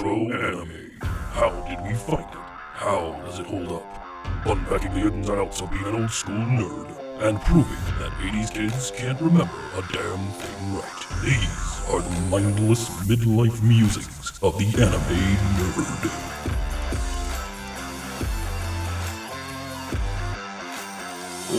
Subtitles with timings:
[0.00, 0.90] Retro Anime.
[1.02, 2.38] How did we find it?
[2.72, 4.46] How does it hold up?
[4.46, 6.88] Unpacking the ins and outs of being an old school nerd
[7.20, 11.06] and proving that 80s kids can't remember a damn thing right.
[11.22, 16.26] These are the mindless midlife musings of the anime nerd.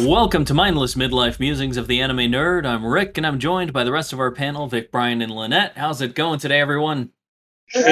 [0.08, 2.66] Welcome to Mindless Midlife Musings of the Anime Nerd.
[2.66, 5.74] I'm Rick, and I'm joined by the rest of our panel, Vic, Brian, and Lynette.
[5.76, 7.12] How's it going today, everyone?
[7.74, 7.86] In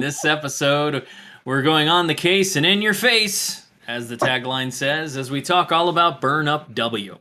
[0.00, 1.06] this episode,
[1.46, 5.40] we're going on the case and in your face, as the tagline says, as we
[5.40, 7.16] talk all about Burn Up W.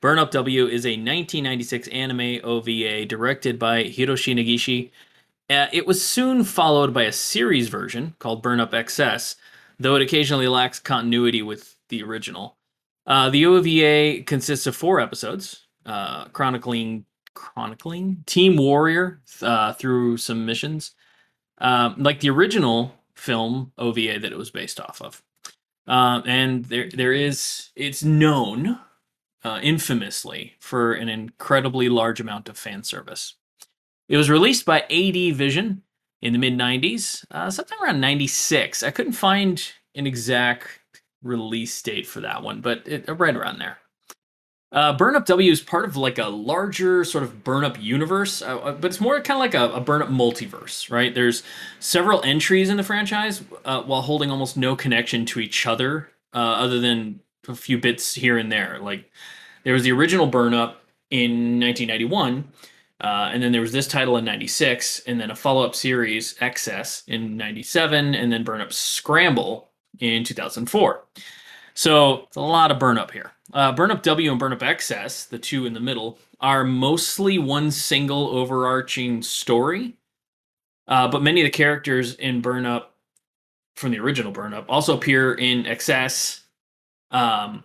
[0.00, 4.90] Burn Up W is a 1996 anime OVA directed by Hiroshi Negishi.
[5.50, 9.36] Uh, it was soon followed by a series version called Burn Up XS,
[9.78, 12.56] though it occasionally lacks continuity with the original.
[13.06, 20.46] Uh, the OVA consists of four episodes, uh, chronicling chronicling Team Warrior uh, through some
[20.46, 20.92] missions,
[21.58, 25.22] um, like the original film OVA that it was based off of.
[25.86, 28.78] Uh, and there, there is it's known
[29.44, 33.34] uh, infamously for an incredibly large amount of fan service.
[34.08, 35.82] It was released by AD Vision
[36.20, 38.82] in the mid 90s, uh, sometime around 96.
[38.82, 40.80] I couldn't find an exact
[41.22, 43.78] release date for that one, but it, right around there.
[44.72, 48.40] Uh, Burn Up W is part of like a larger sort of Burn Up universe,
[48.40, 51.14] uh, uh but it's more kind of like a, a, Burn Up multiverse, right?
[51.14, 51.42] There's
[51.78, 56.38] several entries in the franchise uh, while holding almost no connection to each other, uh,
[56.38, 58.78] other than a few bits here and there.
[58.80, 59.10] Like
[59.64, 62.48] there was the original Burn Up in 1991,
[63.02, 66.34] uh, and then there was this title in 96, and then a follow up series,
[66.40, 69.68] Excess, in 97, and then Burn Up Scramble
[70.00, 71.04] in 2004.
[71.74, 73.32] So it's a lot of burn up here.
[73.52, 78.28] Uh, W and burn up XS, the two in the middle, are mostly one single
[78.28, 79.94] overarching story.
[80.88, 82.94] Uh, but many of the characters in burn up
[83.76, 86.40] from the original burn up also appear in XS
[87.10, 87.64] um,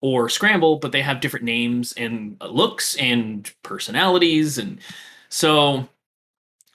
[0.00, 4.58] or Scramble, but they have different names and looks and personalities.
[4.58, 4.78] And
[5.28, 5.88] so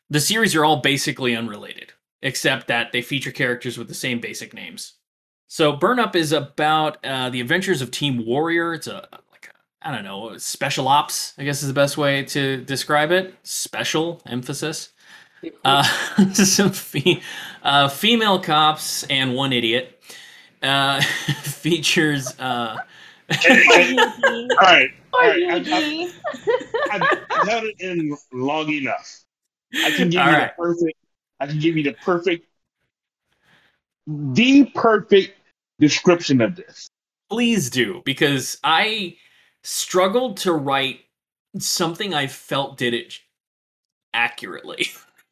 [0.10, 4.54] the series are all basically unrelated, except that they feature characters with the same basic
[4.54, 4.94] names.
[5.48, 8.74] So Burn Up is about uh, the adventures of Team Warrior.
[8.74, 9.50] It's a like
[9.82, 11.34] I don't know special ops.
[11.38, 13.36] I guess is the best way to describe it.
[13.44, 14.90] Special emphasis.
[15.64, 15.84] Uh,
[16.34, 17.22] some fe-
[17.64, 20.02] uh, female cops and one idiot.
[20.62, 21.02] Uh,
[21.44, 22.34] features.
[22.40, 22.78] Uh,
[23.30, 23.38] all
[24.62, 24.90] right.
[25.14, 25.44] All right.
[25.50, 25.68] I've,
[26.92, 29.24] I've, I've held it in long enough.
[29.84, 30.52] I can give all you right.
[30.58, 30.98] the perfect.
[31.40, 32.48] I can give you the perfect
[34.08, 35.38] the perfect
[35.80, 36.90] description of this.
[37.30, 39.18] Please do, because I
[39.64, 41.02] struggled to write
[41.58, 43.20] something I felt did it
[44.14, 44.88] accurately.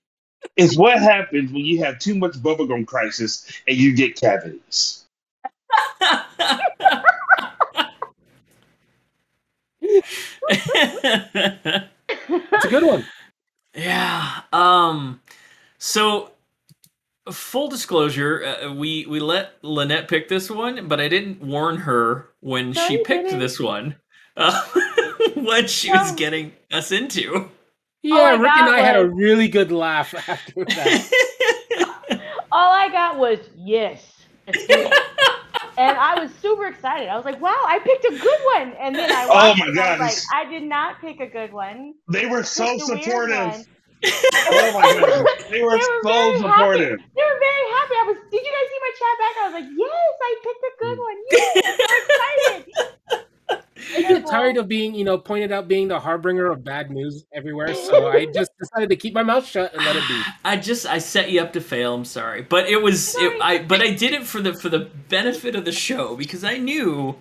[0.58, 5.06] it's what happens when you have too much bubblegum crisis and you get cavities.
[12.54, 13.06] It's a good one.
[13.76, 14.42] Yeah.
[14.52, 15.22] Um
[15.78, 16.32] so
[17.32, 22.30] full disclosure, uh, we we let Lynette pick this one, but I didn't warn her
[22.42, 23.40] when no, she picked didn't.
[23.40, 23.96] this one
[24.38, 24.64] uh,
[25.36, 26.02] what she no.
[26.02, 27.50] was getting us into.
[28.02, 28.86] Yeah, Rick and I was...
[28.86, 32.22] had a really good laugh after that.
[32.52, 34.26] All I got was yes.
[34.48, 37.08] and I was super excited.
[37.08, 40.00] I was like, "Wow, I picked a good one!" And then I, oh my god,
[40.00, 41.94] like, I did not pick a good one.
[42.12, 43.66] They were so supportive
[44.06, 47.00] oh my god, they were, they were so supportive.
[47.00, 47.12] Happy.
[47.16, 47.96] They were very happy.
[47.96, 48.18] I was.
[48.32, 49.34] Did you guys see my chat back?
[49.38, 51.18] I was like, yes, I picked a good one.
[51.32, 52.74] Yes, I'm excited.
[53.96, 57.26] I get tired of being, you know, pointed out being the harbinger of bad news
[57.34, 57.74] everywhere.
[57.74, 60.22] So I just decided to keep my mouth shut and let it be.
[60.46, 61.94] I just I set you up to fail.
[61.94, 64.90] I'm sorry, but it was it, I but I did it for the for the
[65.10, 67.16] benefit of the show because I knew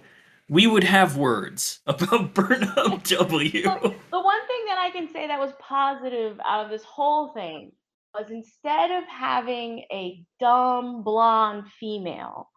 [0.52, 3.62] we would have words about Burn Up W.
[3.62, 7.32] So, the one thing that I can say that was positive out of this whole
[7.32, 7.72] thing
[8.14, 12.50] was instead of having a dumb blonde female,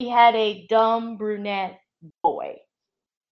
[0.00, 1.78] he had a dumb brunette
[2.24, 2.56] boy.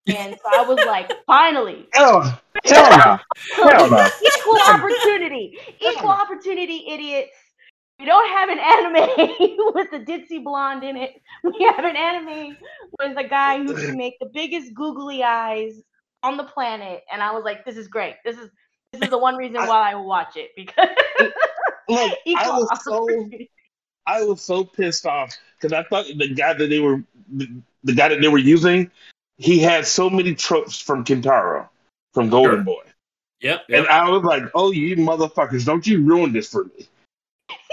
[0.07, 1.89] And so I was like, finally.
[1.95, 2.21] Oh,
[2.63, 3.19] hell no.
[3.55, 4.07] Hell no.
[4.23, 5.57] Equal opportunity.
[5.81, 7.31] Equal opportunity, idiots
[7.99, 9.15] we don't have an anime
[9.73, 11.21] with a ditzy blonde in it.
[11.43, 12.57] We have an anime
[12.99, 15.81] with a guy who can make the biggest googly eyes
[16.23, 17.03] on the planet.
[17.11, 18.15] And I was like, this is great.
[18.23, 18.49] This is
[18.93, 20.89] this is the one reason why I watch it because
[21.89, 23.07] look, I was so
[24.05, 27.47] I was so pissed off because I thought the guy that they were the,
[27.83, 28.89] the, guy that they were using,
[29.37, 31.67] he had so many tropes from Kintaro,
[32.13, 32.63] from Golden sure.
[32.63, 32.83] Boy.
[33.41, 33.79] Yep, yep.
[33.79, 35.65] And I was like, "Oh, you motherfuckers!
[35.65, 36.87] Don't you ruin this for me?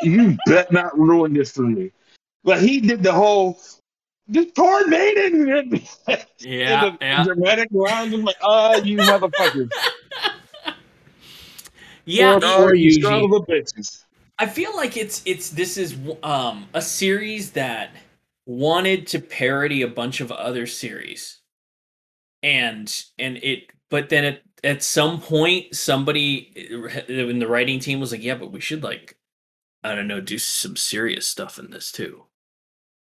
[0.05, 1.91] You bet not ruin this for me."
[2.43, 3.59] But he did the whole
[4.27, 5.47] this poor maiden.
[6.39, 7.25] yeah, the yeah.
[7.25, 8.15] dramatic lines.
[8.15, 9.71] I'm like, "Oh, you motherfuckers!
[12.05, 13.03] Yeah, Poor- Poor you Yuji.
[13.03, 14.05] son of a bitches!"
[14.39, 17.91] I feel like it's it's this is um a series that
[18.47, 21.41] wanted to parody a bunch of other series.
[22.43, 26.51] And and it but then at at some point somebody
[27.09, 29.17] in the writing team was like, "Yeah, but we should like
[29.84, 32.25] I don't know, do some serious stuff in this too."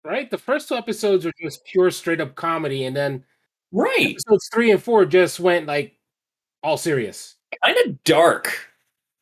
[0.04, 0.30] Right?
[0.30, 3.24] The first two episodes were just pure straight up comedy, and then
[3.72, 4.10] Right.
[4.10, 5.96] episodes three and four just went like
[6.62, 7.36] all serious.
[7.64, 8.68] kind of dark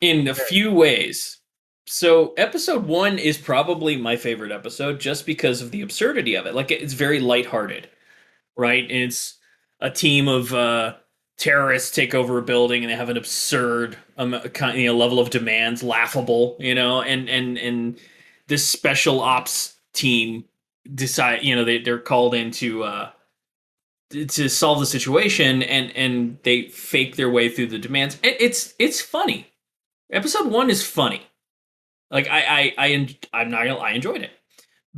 [0.01, 1.39] in a few ways.
[1.85, 6.55] So episode one is probably my favorite episode just because of the absurdity of it.
[6.55, 7.89] Like it's very lighthearted,
[8.57, 8.83] right?
[8.83, 9.37] And it's
[9.79, 10.95] a team of uh,
[11.43, 15.19] terrorists take over a building and they have an absurd um, kind you know, level
[15.19, 17.99] of demands, laughable, you know, and and and
[18.47, 20.45] this special ops team
[20.95, 23.09] decide, you know, they they're called into uh,
[24.09, 28.17] to solve the situation and and they fake their way through the demands.
[28.23, 29.47] It, it's it's funny.
[30.13, 31.23] Episode one is funny.
[32.09, 34.31] Like i i, I i'm not i enjoyed it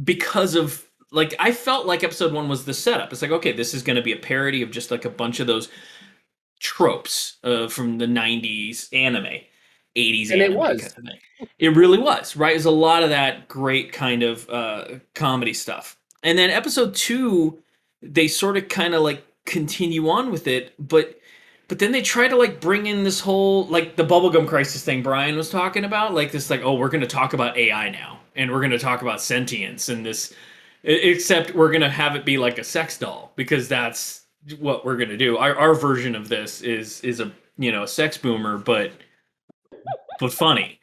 [0.03, 3.11] because of like i felt like episode one was the setup.
[3.11, 5.47] It's like okay this is gonna be a parody of just like a bunch of
[5.47, 5.69] those
[6.59, 9.41] tropes uh, from the 90s anime
[9.95, 10.81] 80s And it anime was.
[10.81, 11.47] kind of thing.
[11.59, 15.97] it really was right there's a lot of that great kind of uh comedy stuff
[16.23, 17.59] and then episode two
[18.01, 21.19] they sort of kind of like continue on with it but
[21.67, 25.01] but then they try to like bring in this whole like the bubblegum crisis thing
[25.03, 28.19] brian was talking about like this like oh we're going to talk about ai now
[28.35, 30.33] and we're going to talk about sentience and this
[30.83, 34.24] except we're going to have it be like a sex doll because that's
[34.59, 37.83] what we're going to do our, our version of this is is a you know
[37.83, 38.91] a sex boomer but
[40.19, 40.79] but funny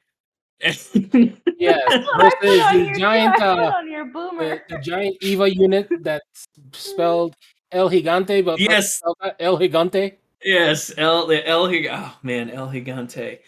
[0.63, 4.63] Yes, I put versus the giant uh, on your boomer.
[4.69, 7.35] the, the giant Eva unit that's spelled
[7.71, 9.01] El Gigante, but Yes.
[9.39, 10.15] El Gigante.
[10.45, 13.39] Yes, El the El Hig- oh man, El Gigante.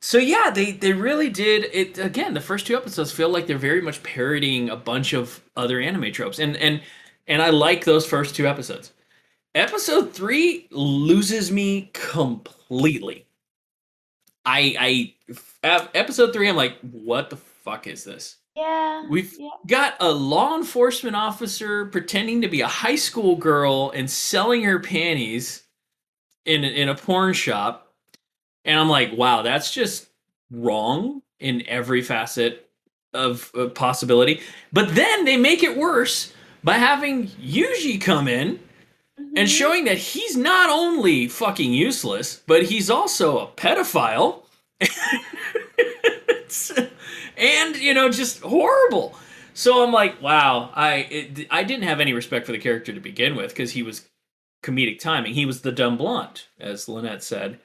[0.00, 2.34] So yeah, they they really did it again.
[2.34, 6.12] The first two episodes feel like they're very much parodying a bunch of other anime
[6.12, 6.80] tropes, and and
[7.26, 8.92] and I like those first two episodes.
[9.56, 13.24] Episode three loses me completely.
[14.44, 15.14] I
[15.64, 18.36] I episode three, I'm like, what the fuck is this?
[18.54, 19.06] Yeah.
[19.08, 19.48] We've yeah.
[19.66, 24.78] got a law enforcement officer pretending to be a high school girl and selling her
[24.78, 25.62] panties
[26.44, 27.94] in a- in a porn shop,
[28.66, 30.08] and I'm like, wow, that's just
[30.50, 32.68] wrong in every facet
[33.14, 34.42] of, of possibility.
[34.70, 38.60] But then they make it worse by having Yuji come in
[39.36, 39.56] and Mhm.
[39.58, 44.42] showing that he's not only fucking useless, but he's also a pedophile.
[47.36, 49.14] and you know, just horrible.
[49.54, 53.00] So I'm like, wow, I it, I didn't have any respect for the character to
[53.00, 54.08] begin with because he was
[54.62, 55.34] comedic timing.
[55.34, 57.58] He was the dumb blonde, as Lynette said.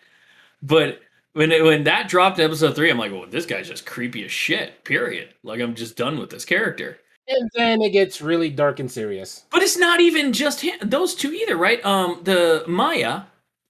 [0.62, 1.01] But
[1.33, 4.23] when it, when that dropped in episode three, I'm like, well, this guy's just creepy
[4.25, 4.83] as shit.
[4.83, 5.29] Period.
[5.44, 7.00] Like I'm just done with this character.
[7.27, 9.45] And then it gets really dark and serious.
[9.51, 11.83] But it's not even just him, those two either, right?
[11.85, 13.21] Um, the Maya,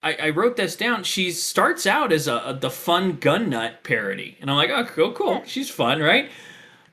[0.02, 1.04] I, I wrote this down.
[1.04, 4.86] She starts out as a, a the fun gun nut parody, and I'm like, oh,
[4.86, 5.44] cool, cool.
[5.46, 6.30] She's fun, right?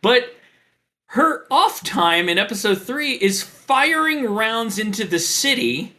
[0.02, 0.34] But
[1.06, 5.96] her off time in episode three is firing rounds into the city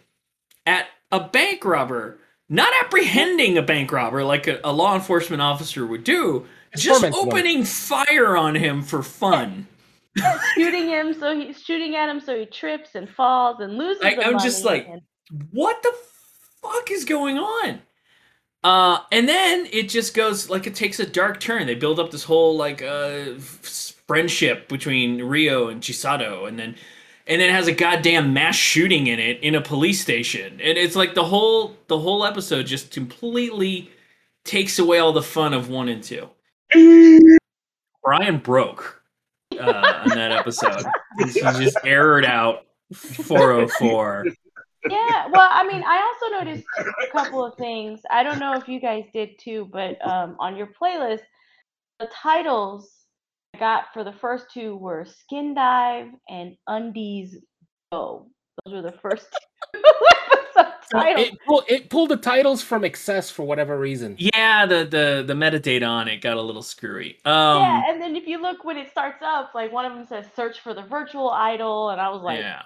[0.68, 5.86] at a bank robber, not apprehending a bank robber like a, a law enforcement officer
[5.88, 9.68] would do, just opening fire on him for fun.
[10.56, 14.18] Shooting him so he's shooting at him so he trips and falls and loses I-
[14.24, 15.02] I'm just like- and-
[15.52, 15.94] what the
[16.62, 17.82] fuck is going on?
[18.64, 21.66] Uh, and then it just goes like it takes a dark turn.
[21.68, 23.36] They build up this whole like uh
[24.08, 26.76] friendship between Rio and Chisato, and then
[27.28, 30.78] and then it has a goddamn mass shooting in it in a police station, and
[30.78, 33.92] it's like the whole the whole episode just completely
[34.44, 36.28] takes away all the fun of one and two.
[38.04, 38.99] Brian broke
[39.60, 40.84] uh, on that episode.
[41.32, 44.26] she just errored out 404.
[44.90, 48.68] yeah well i mean i also noticed a couple of things i don't know if
[48.68, 51.20] you guys did too but um, on your playlist
[52.00, 52.90] the titles
[53.54, 57.38] i got for the first two were skin dive and undies
[57.92, 58.28] go
[58.64, 59.28] those were the first
[59.76, 59.82] two
[60.94, 64.16] it, pull, it pulled the titles from excess for whatever reason.
[64.18, 67.20] Yeah, the the the metadata on it got a little screwy.
[67.26, 70.06] Um, yeah and then if you look when it starts up like one of them
[70.06, 72.62] says search for the virtual idol and i was like yeah,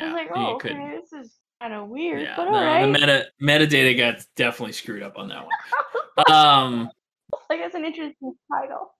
[0.00, 2.64] i was like oh okay couldn't- this is kind of weird yeah, but the, all
[2.64, 6.34] right the meta metadata got definitely screwed up on that one.
[6.36, 6.90] Um,
[7.50, 8.94] like that's an interesting title.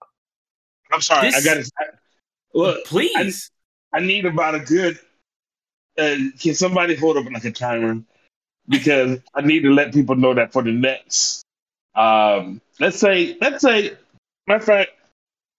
[0.91, 1.31] I'm sorry.
[1.31, 1.71] This- I got to.
[2.53, 3.51] Look, please.
[3.93, 4.99] I need about a good.
[5.97, 8.01] Uh, can somebody hold up like a timer?
[8.69, 11.43] Because I need to let people know that for the next.
[11.95, 13.97] Um, let's say, let's say,
[14.47, 14.91] matter of fact,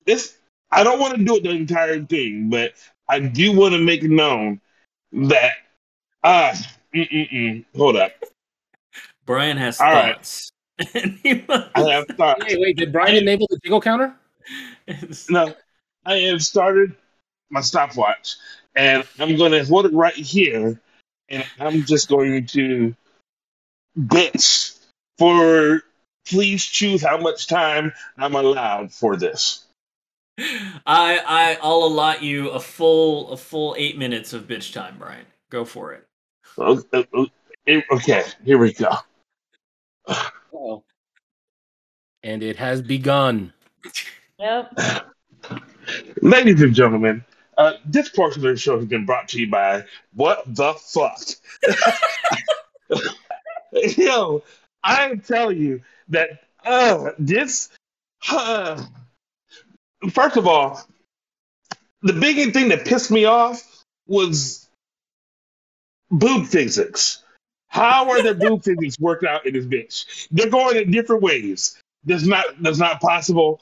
[0.06, 0.36] this
[0.70, 2.72] I don't want to do it the entire thing, but
[3.08, 4.60] I do want to make it known
[5.12, 5.54] that
[6.22, 6.52] ah,
[6.94, 8.12] mm-mm-mm, hold up,
[9.26, 10.16] Brian has All right.
[10.16, 10.50] thoughts.
[10.94, 12.38] And he must- I have thought.
[12.40, 14.14] Wait, wait, did Brian enable the jiggle counter?
[15.28, 15.54] No,
[16.04, 16.96] I have started
[17.50, 18.36] my stopwatch,
[18.74, 20.80] and I'm going to hold it right here,
[21.28, 22.96] and I'm just going to
[23.98, 24.78] bitch
[25.18, 25.82] for.
[26.26, 29.64] Please choose how much time I'm allowed for this.
[30.38, 35.26] I I I'll allot you a full a full eight minutes of bitch time, Brian.
[35.50, 36.06] Go for it.
[36.58, 37.26] O- o- o-
[37.92, 38.92] Okay, here we go.
[40.52, 40.82] Oh.
[42.22, 43.52] And it has begun.
[44.38, 44.78] Yep.
[46.22, 47.24] Ladies and gentlemen,
[47.58, 51.20] uh, this portion of the show has been brought to you by What the Fuck?
[53.96, 54.42] Yo,
[54.82, 56.30] I tell you that
[56.64, 57.68] uh, this.
[58.30, 58.82] Uh,
[60.10, 60.80] first of all,
[62.02, 63.62] the biggest thing that pissed me off
[64.06, 64.68] was
[66.10, 67.22] boob physics.
[67.68, 70.28] How are their boob physics worked out in this bitch?
[70.30, 71.80] They're going in different ways.
[72.04, 73.60] That's not that's not possible.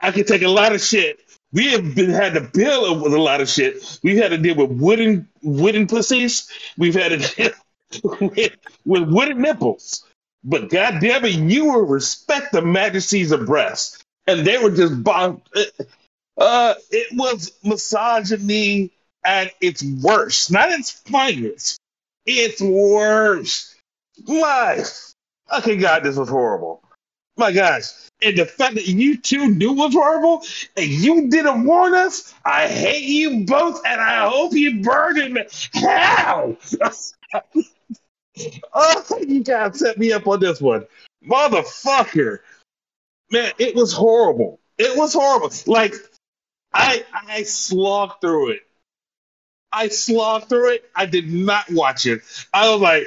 [0.00, 1.20] I can take a lot of shit.
[1.52, 4.00] We have been had to deal with a lot of shit.
[4.02, 6.50] We've had to deal with wooden wooden pussies.
[6.78, 7.52] We've had to deal
[8.20, 10.04] with, wooden nipples.
[10.44, 14.02] But God damn it, you will respect the majesties of breasts.
[14.26, 15.42] And they were just bomb.
[16.36, 18.92] Uh, it was misogyny
[19.24, 21.78] at its worst, not its finest.
[22.26, 23.74] It's worse.
[24.26, 24.84] My
[25.58, 26.82] okay, God, this was horrible.
[27.36, 27.84] My gosh.
[28.20, 30.42] And the fact that you two knew was horrible
[30.76, 35.38] and you didn't warn us, I hate you both and I hope you burn in
[35.72, 36.56] hell.
[38.74, 40.86] oh, you guys set me up on this one.
[41.26, 42.38] Motherfucker.
[43.30, 44.60] Man, it was horrible.
[44.78, 45.50] It was horrible.
[45.66, 45.94] Like,
[46.72, 48.60] I I slogged through it.
[49.72, 50.90] I slogged through it.
[50.94, 52.22] I did not watch it.
[52.52, 53.06] I was like,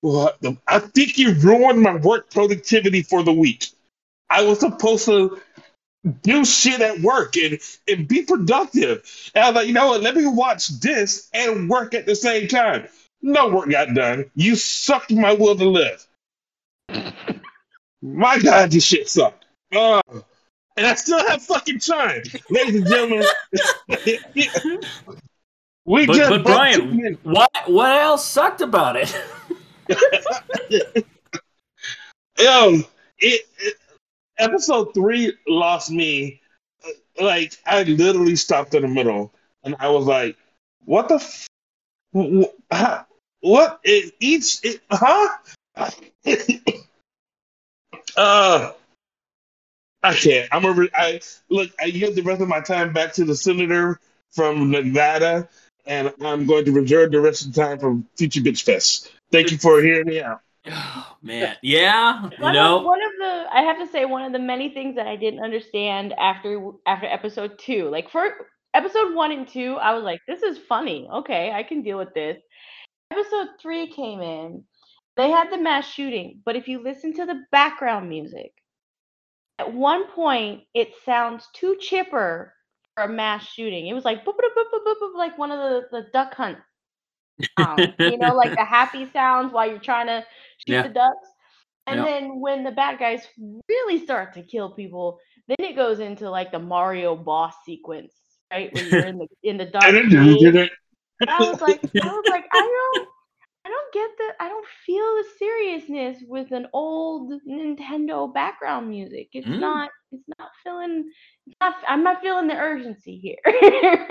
[0.00, 3.66] what the, I think you ruined my work productivity for the week.
[4.30, 5.40] I was supposed to
[6.22, 7.58] do shit at work and,
[7.88, 9.30] and be productive.
[9.34, 10.02] And I was like, you know what?
[10.02, 12.88] Let me watch this and work at the same time.
[13.22, 14.30] No work got done.
[14.34, 16.06] You sucked my will to live.
[18.00, 19.44] My God, this shit sucked.
[19.74, 20.00] Uh,
[20.76, 22.22] and I still have fucking time.
[22.48, 23.26] Ladies and gentlemen,
[25.84, 27.18] we But- just but Brian.
[27.24, 29.14] What what else sucked about it?
[32.38, 32.80] Yo,
[33.18, 33.74] it, it
[34.38, 36.40] episode three lost me.
[37.20, 39.34] Like I literally stopped in the middle,
[39.64, 40.36] and I was like,
[40.84, 41.16] "What the?
[41.16, 41.48] F-
[42.14, 43.02] wh- wh- huh?
[43.40, 43.80] What?
[43.84, 44.60] It each?
[44.64, 45.28] It, huh?
[48.16, 48.72] uh,
[50.02, 50.48] I can't.
[50.52, 50.88] I'm over.
[50.94, 51.70] I look.
[51.80, 55.48] I give the rest of my time back to the senator from Nevada,
[55.86, 59.12] and I'm going to reserve the rest of the time for Future Bitch Fest.
[59.30, 60.40] Thank you for hearing me out.
[60.70, 64.22] Oh man, yeah, you One, know, of, one of the I have to say one
[64.22, 67.88] of the many things that I didn't understand after after episode two.
[67.88, 68.28] Like for
[68.74, 71.08] episode one and two, I was like, this is funny.
[71.12, 72.38] Okay, I can deal with this.
[73.10, 74.64] Episode three came in.
[75.16, 78.52] They had the mass shooting, but if you listen to the background music,
[79.58, 82.54] at one point it sounds too chipper
[82.94, 83.86] for a mass shooting.
[83.88, 86.34] It was like boop, boop, boop, boop, boop, boop, like one of the, the duck
[86.34, 86.58] hunt
[87.58, 87.90] sounds.
[87.90, 90.24] Um, you know, like the happy sounds while you're trying to
[90.58, 90.82] shoot Yeah.
[90.82, 91.28] the ducks.
[91.86, 92.04] And Yeah.
[92.04, 93.22] then when the bad guys
[93.68, 98.14] really start to kill people, then it goes into like the Mario boss sequence,
[98.52, 98.72] right?
[98.72, 99.94] When you're in the in the dark.
[101.26, 101.30] I didn't do cave.
[101.30, 101.30] it.
[101.30, 103.08] I was like, I was like, I don't,
[103.66, 109.28] I don't get the, I don't feel the seriousness with an old Nintendo background music.
[109.32, 109.58] It's Mm.
[109.60, 111.10] not, it's not feeling,
[111.46, 114.06] it's not, I'm not feeling the urgency here.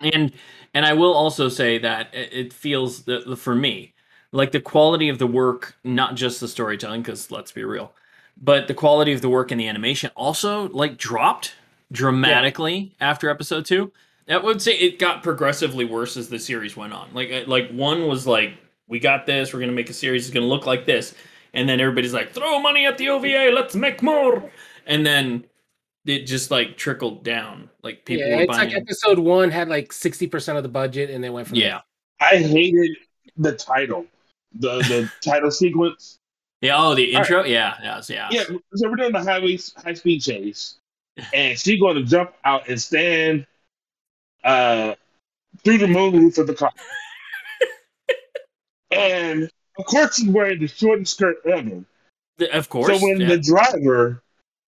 [0.00, 0.32] and
[0.74, 3.94] and I will also say that it feels that for me
[4.32, 7.92] like the quality of the work, not just the storytelling, because let's be real,
[8.40, 11.54] but the quality of the work and the animation also like dropped
[11.92, 13.92] dramatically after episode two.
[14.28, 17.10] I would say it got progressively worse as the series went on.
[17.12, 18.54] Like uh, like one was like
[18.88, 21.14] we got this, we're gonna make a series, it's gonna look like this,
[21.52, 24.50] and then everybody's like throw money at the OVA, let's make more,
[24.86, 25.44] and then
[26.06, 27.70] it just like trickled down.
[27.82, 28.70] Like people yeah, were it's buying.
[28.70, 31.80] like episode one had like sixty percent of the budget, and they went from yeah.
[32.20, 32.96] I hated
[33.36, 34.06] the title,
[34.54, 36.18] the the title sequence.
[36.60, 36.76] Yeah.
[36.78, 37.30] Oh, the All right.
[37.30, 37.44] intro.
[37.44, 37.74] Yeah.
[37.82, 38.02] Yeah.
[38.08, 38.28] Yeah.
[38.30, 40.76] Yeah, so we're doing the highway high speed chase,
[41.34, 43.46] and she's going to jump out and stand
[44.44, 44.94] uh,
[45.64, 46.72] through the moon roof of the car.
[48.90, 51.84] and of course, she's wearing the shortest skirt ever.
[52.52, 52.86] Of course.
[52.86, 53.28] so when yeah.
[53.28, 54.22] the driver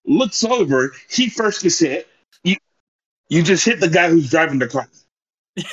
[0.04, 2.08] looks over, he first gets hit.
[2.42, 2.56] You
[3.28, 4.88] you just hit the guy who's driving the car.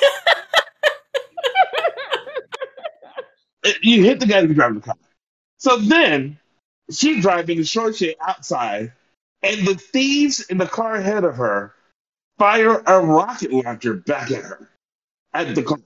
[3.66, 4.98] Uh, You hit the guy who's driving the car.
[5.58, 6.38] So then
[6.92, 8.92] she's driving the short shit outside,
[9.42, 11.74] and the thieves in the car ahead of her
[12.38, 14.70] fire a rocket launcher back at her
[15.34, 15.80] at the car,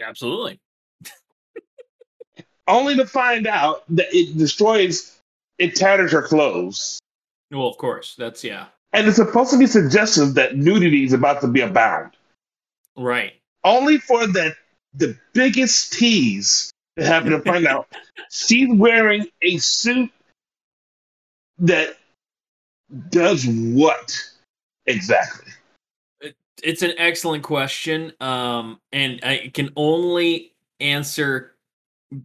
[0.00, 0.60] Absolutely.
[2.68, 5.18] only to find out that it destroys,
[5.58, 7.00] it tatters her clothes.
[7.50, 8.14] Well, of course.
[8.16, 8.66] That's yeah.
[8.92, 12.12] And it's supposed to be suggestive that nudity is about to be abound.
[12.96, 13.34] Right.
[13.62, 14.54] Only for the
[14.94, 17.88] the biggest tease to happen to find out
[18.30, 20.10] she's wearing a suit
[21.58, 21.96] that
[23.10, 24.16] does what
[24.86, 25.52] exactly?
[26.62, 31.56] It's an excellent question, um, and I can only answer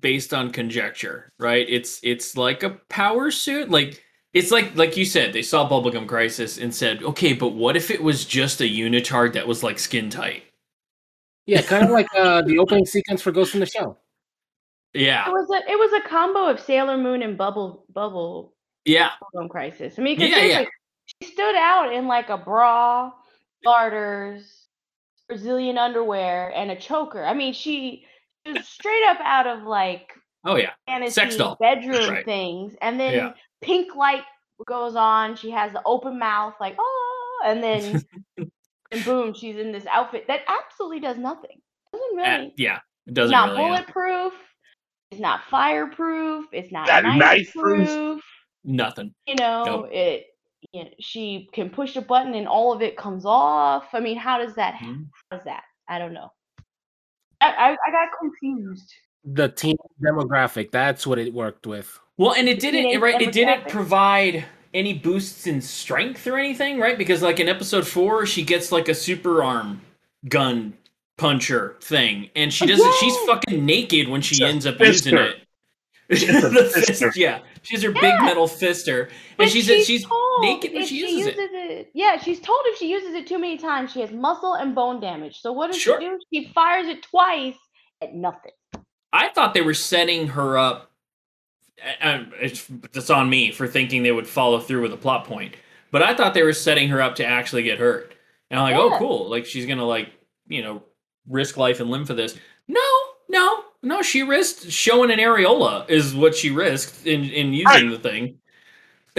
[0.01, 1.31] based on conjecture.
[1.39, 1.65] Right?
[1.67, 3.69] It's it's like a power suit.
[3.69, 7.75] Like it's like like you said, they saw Bubblegum Crisis and said, okay, but what
[7.75, 10.43] if it was just a unitard that was like skin tight?
[11.45, 13.99] Yeah, kind of like uh, the opening sequence for Ghost in the Shell.
[14.93, 15.27] Yeah.
[15.27, 18.53] It was a it was a combo of Sailor Moon and Bubble Bubble
[18.85, 19.11] Yeah.
[19.33, 19.97] Bubble Crisis.
[19.97, 20.65] I mean, Yeah, seriously, yeah.
[21.21, 23.11] She stood out in like a bra,
[23.63, 24.67] garters,
[25.27, 27.23] Brazilian underwear, and a choker.
[27.23, 28.05] I mean, she,
[28.45, 30.11] she was straight up out of like
[30.45, 30.71] Oh yeah.
[30.87, 31.57] fantasy doll.
[31.59, 32.25] bedroom Right.
[32.25, 33.33] things, and then Yeah.
[33.61, 34.23] pink light
[34.67, 35.35] goes on.
[35.35, 38.03] She has the open mouth, like oh, and then
[38.91, 41.59] and boom, she's in this outfit that absolutely does nothing.
[41.91, 42.53] Doesn't Uh, really.
[42.57, 42.79] yeah.
[43.07, 43.63] It doesn't not really.
[43.63, 44.33] uh, bulletproof.
[45.11, 46.45] It's not fireproof.
[46.51, 47.87] It's not Not knife knife-proof.
[47.89, 48.23] proof.
[48.63, 49.13] nothing.
[49.25, 49.89] You know, Nope.
[49.91, 50.27] it.
[50.73, 53.87] You know, she can push a button and all of it comes off.
[53.93, 54.75] I mean, how does that?
[54.75, 55.07] Mhm.
[55.31, 55.63] How does that?
[55.87, 56.31] I don't know.
[57.41, 58.93] I, I, I got confused.
[59.23, 60.71] The teen demographic.
[60.71, 61.99] That's what it worked with.
[62.17, 63.21] Well, and it didn't Teenage right.
[63.21, 66.97] It didn't provide any boosts in strength or anything, right?
[66.97, 69.81] Because like in episode four, she gets like a super arm
[70.27, 70.73] gun
[71.17, 72.93] puncher thing, and she doesn't.
[72.95, 75.35] She's fucking naked when she It's ends up using it.
[76.09, 76.85] The fister.
[76.97, 77.39] fist, yeah.
[77.69, 80.03] She's her big metal fister, But and she's she's,
[80.39, 81.91] naked when she uses it.
[81.93, 84.99] Yeah, she's told if she uses it too many times, she has muscle and bone
[84.99, 85.39] damage.
[85.39, 86.01] So what does Sure.
[86.01, 86.19] she do?
[86.33, 87.53] She fires it twice
[88.01, 88.53] at nothing.
[89.13, 90.91] I thought they were setting her up.
[92.41, 95.55] It's on me for thinking they would follow through with a plot point,
[95.91, 98.15] but I thought they were setting her up to actually get hurt.
[98.49, 99.29] And I'm like, oh, cool!
[99.29, 100.09] Like she's gonna like
[100.47, 100.81] you know
[101.27, 102.35] risk life and limb for this.
[102.67, 102.81] No,
[103.29, 104.01] no, no.
[104.01, 108.39] She risked showing an areola is what she risked in in using the thing.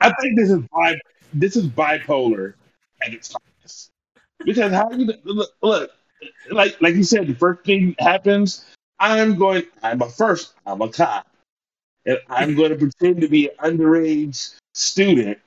[0.00, 1.00] I think this is bi-
[1.32, 2.54] this is bipolar
[3.02, 3.90] at its finest.
[4.44, 5.90] Because how you look, look
[6.50, 8.64] like like you said, the first thing happens.
[8.98, 9.64] I'm going.
[9.82, 10.54] I'm a first.
[10.66, 11.26] I'm a cop,
[12.06, 15.38] and I'm going to pretend to be an underage student,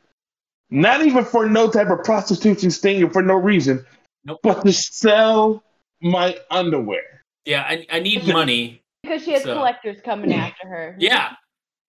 [0.70, 3.86] not even for no type of prostitution sting or for no reason,
[4.26, 4.40] Nope.
[4.44, 5.64] but to sell
[6.02, 7.23] my underwear.
[7.46, 8.82] Yeah, I, I need money.
[9.04, 10.96] Because she has So- collectors coming after her.
[11.00, 11.34] Yeah,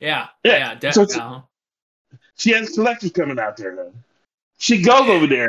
[0.01, 0.75] yeah, Yeah, yeah.
[0.75, 1.41] de- so uh-huh.
[2.37, 3.93] She has collectors coming out there now.
[4.59, 5.49] She goes over there,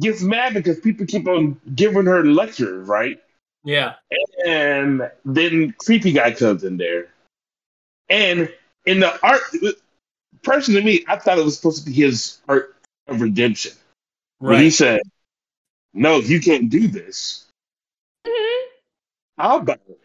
[0.00, 3.18] gets mad because people keep on giving her lectures, right?
[3.64, 3.94] yeah.
[4.46, 7.08] And then creepy guy comes in there.
[8.08, 8.52] And
[8.84, 9.40] in the art,
[10.42, 12.76] personally, to me, I thought it was supposed to be his art
[13.08, 13.72] of redemption.
[14.40, 14.52] Right.
[14.52, 15.00] When he said,
[15.94, 17.45] No, you can't do this.
[19.38, 20.00] I'll buy it.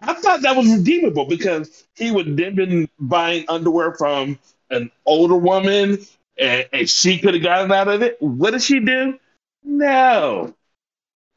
[0.00, 4.38] I thought that was redeemable because he would then been buying underwear from
[4.70, 5.98] an older woman
[6.38, 8.20] and, and she could have gotten out of it.
[8.20, 9.18] What did she do?
[9.62, 10.54] No.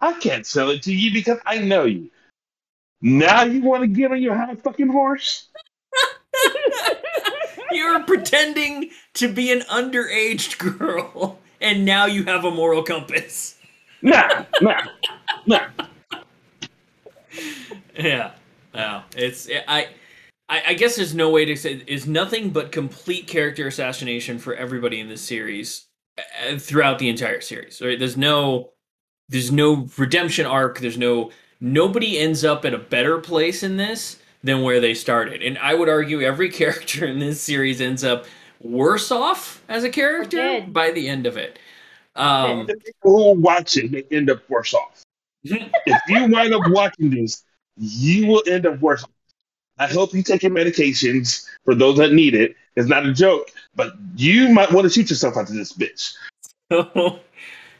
[0.01, 2.09] I can't sell it to you because I know you.
[3.01, 5.47] Now you want to get on your high fucking horse?
[7.71, 13.57] You're pretending to be an underage girl, and now you have a moral compass.
[14.01, 14.81] Nah, nah,
[15.45, 15.67] nah.
[18.03, 18.31] Yeah,
[18.75, 19.87] no, it's I,
[20.49, 24.53] I, I guess there's no way to say is nothing but complete character assassination for
[24.53, 25.87] everybody in this series
[26.19, 27.81] uh, throughout the entire series.
[27.81, 27.97] Right?
[27.97, 28.69] There's no,
[29.29, 30.79] there's no redemption arc.
[30.79, 35.41] There's no nobody ends up at a better place in this than where they started,
[35.41, 38.25] and I would argue every character in this series ends up
[38.61, 41.57] worse off as a character by the end of it.
[42.15, 45.03] Um, The people who watch it they end up worse off.
[45.43, 47.43] if you wind up watching this,
[47.77, 49.05] you will end up worse.
[49.79, 52.55] I hope you take your medications for those that need it.
[52.75, 56.13] It's not a joke, but you might want to shoot yourself after this bitch.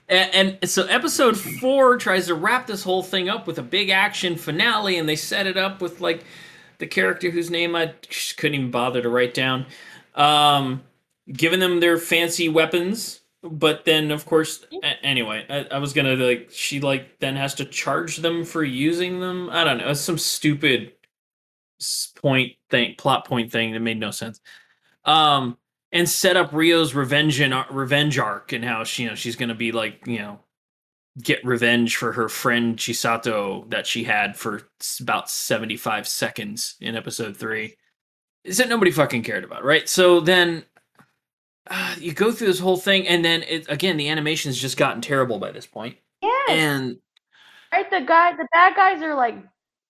[0.10, 3.90] And, and so episode four tries to wrap this whole thing up with a big
[3.90, 6.24] action finale, and they set it up with like
[6.78, 7.94] the character whose name I
[8.38, 9.66] couldn't even bother to write down,
[10.16, 10.84] um,
[11.32, 13.22] giving them their fancy weapons.
[13.43, 14.65] But then, of course,
[15.04, 19.19] anyway, I, I was gonna like she like then has to charge them for using
[19.19, 19.50] them.
[19.52, 20.93] I don't know, it's some stupid
[22.15, 24.41] point thing, plot point thing that made no sense.
[25.06, 25.58] Um,
[25.91, 29.56] and set up Rio's revenge and revenge arc and how she you know she's gonna
[29.56, 30.39] be like you know
[31.21, 34.63] get revenge for her friend Chisato that she had for
[35.00, 37.76] about seventy five seconds in episode three.
[38.43, 39.88] Is that nobody fucking cared about, right?
[39.88, 40.63] So then
[41.69, 45.01] uh, you go through this whole thing, and then it again the animation's just gotten
[45.01, 46.49] terrible by this point, Yes.
[46.49, 46.97] and
[47.71, 47.89] right.
[47.89, 49.36] The guy, the bad guys are like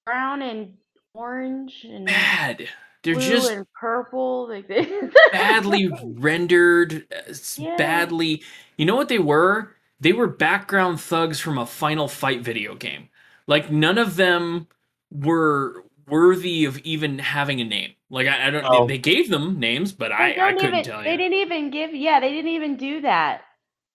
[0.05, 0.73] brown and
[1.13, 2.67] orange and bad.
[3.03, 4.47] They're blue just and purple.
[4.49, 4.87] Like they
[5.31, 7.75] badly rendered, uh, Yeah.
[7.77, 8.43] badly.
[8.77, 9.75] You know what they were?
[9.99, 13.09] They were background thugs from a Final Fight video game.
[13.47, 14.67] Like none of them
[15.11, 17.93] were worthy of even having a name.
[18.09, 18.65] Like I, I don't.
[18.65, 18.87] Oh.
[18.87, 21.03] They, they gave them names, but They I, I couldn't even, tell you.
[21.05, 21.93] They didn't even give.
[21.93, 23.41] Yeah, they didn't even do that.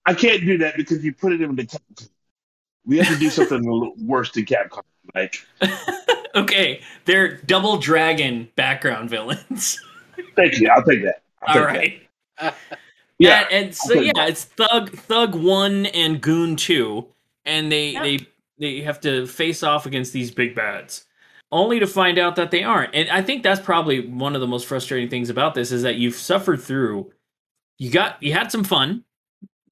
[0.05, 2.09] I can't do that because you put it in the Capcom.
[2.85, 4.81] We have to do something a little worse than Capcom.
[5.15, 5.35] Like,
[6.35, 9.79] okay, they're double dragon background villains.
[10.35, 10.69] thank you.
[10.69, 11.21] I'll take that.
[11.41, 12.09] I'll All take right.
[12.39, 12.55] that.
[13.19, 13.57] Yeah, Yeah.
[13.57, 14.11] and so Okay.
[14.15, 17.07] yeah, it's Thug Thug One and Goon Two,
[17.45, 18.03] and they Yep.
[18.03, 18.19] they
[18.59, 21.05] they have to face off against these big bads,
[21.53, 22.93] only to find out that they aren't.
[22.95, 25.95] And I think that's probably one of the most frustrating things about this is that
[25.95, 27.13] you've suffered through.
[27.77, 29.05] You got you had some fun.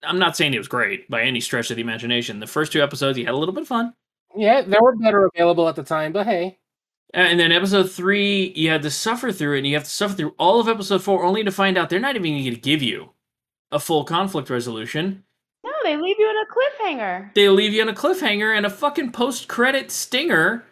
[0.04, 2.40] I'm not saying it was great by any stretch of the imagination.
[2.40, 3.94] The first two episodes, you had a little bit of fun.
[4.36, 6.58] Yeah, there were better available at the time, but hey.
[7.14, 10.16] And then episode three, you had to suffer through it, and you have to suffer
[10.16, 12.82] through all of episode four, only to find out they're not even going to give
[12.82, 13.10] you
[13.72, 15.24] a full conflict resolution.
[15.64, 17.34] No, they leave you in a cliffhanger.
[17.34, 20.64] they leave you in a cliffhanger and a fucking post credit stinger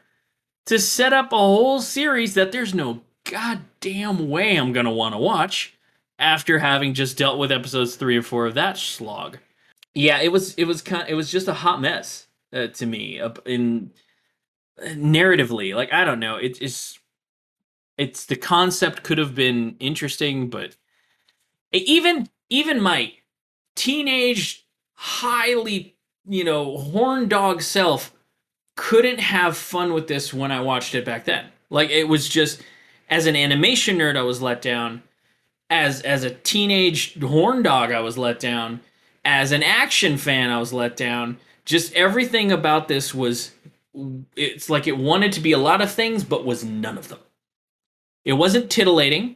[0.70, 5.20] to set up a whole series that there's no goddamn way I'm gonna want to
[5.20, 5.76] watch
[6.20, 9.40] after having just dealt with episodes three and four of that slog.
[9.96, 13.20] Yeah, it was it was kind it was just a hot mess uh, to me
[13.20, 13.90] uh, in
[14.80, 15.74] uh, narratively.
[15.74, 17.00] Like I don't know, it, it's
[17.98, 20.76] it's the concept could have been interesting, but
[21.72, 23.14] even even my
[23.76, 25.96] teenage highly
[26.28, 28.14] you know horn dog self
[28.80, 32.62] couldn't have fun with this when i watched it back then like it was just
[33.10, 35.04] as an animation nerd i was let down
[35.70, 38.80] as as a teenage horn dog i was let down
[39.26, 43.52] as an action fan i was let down just everything about this was
[44.36, 47.20] it's like it wanted to be a lot of things but was none of them
[48.24, 49.36] it wasn't titillating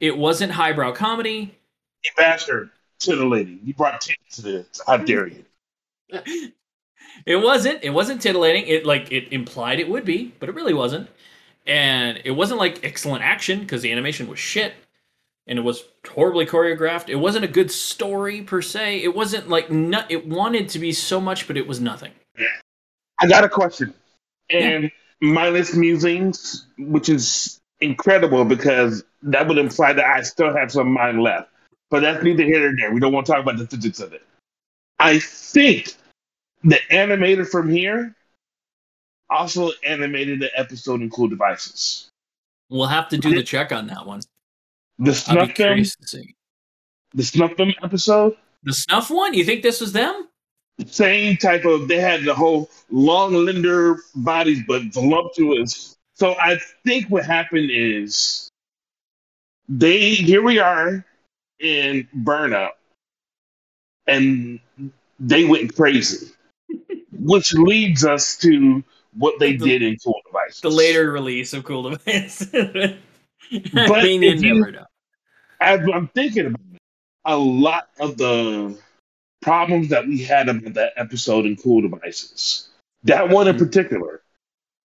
[0.00, 1.54] it wasn't highbrow comedy
[2.04, 2.70] You bastard.
[2.98, 3.60] Titillating.
[3.64, 4.80] You brought tits to this.
[4.86, 5.44] How dare you?
[7.24, 7.82] It wasn't.
[7.82, 8.66] It wasn't titillating.
[8.66, 11.08] It like it implied it would be, but it really wasn't.
[11.66, 14.74] And it wasn't like excellent action because the animation was shit,
[15.46, 17.08] and it was horribly choreographed.
[17.08, 19.02] It wasn't a good story per se.
[19.02, 22.12] It wasn't like no, it wanted to be so much, but it was nothing.
[23.18, 23.94] I got a question.
[24.50, 30.92] And mindless musings, which is incredible because that would imply that I still have some
[30.92, 31.50] mind left.
[31.90, 32.92] But that's neither here nor there.
[32.92, 34.22] We don't want to talk about the physics of it.
[34.98, 35.94] I think
[36.64, 38.14] the animator from here
[39.28, 42.08] also animated the episode in Cool Devices.
[42.68, 44.22] We'll have to do the check on that one.
[44.98, 46.34] The Snuff Film, curious to see
[47.14, 49.34] the Snuff Film episode, the snuff one.
[49.34, 50.28] You think this was them?
[50.84, 51.88] same type of.
[51.88, 55.96] They had the whole long linder bodies, but voluptuous.
[56.14, 58.50] So I think what happened is
[59.68, 61.04] they here we are
[61.60, 62.72] in burnout,
[64.06, 64.60] and
[65.18, 66.32] they went crazy,
[67.26, 68.82] which leads us to
[69.14, 70.60] what they The- did in Cool Devices.
[70.60, 72.48] The later release of Cool Devices.
[73.72, 74.84] But mean, if you never know.
[75.60, 76.80] as I'm thinking about it,
[77.24, 78.76] a lot of the
[79.40, 82.68] problems that we had about that episode in Cool Devices,
[83.04, 83.58] that one in Mhm.
[83.60, 84.22] particular,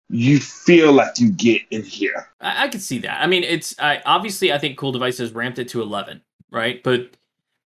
[0.08, 2.28] you feel like you get in here.
[2.40, 3.22] I, I could see that.
[3.22, 6.82] I mean, it's I, obviously I think Cool Devices ramped it to eleven, right?
[6.82, 7.10] But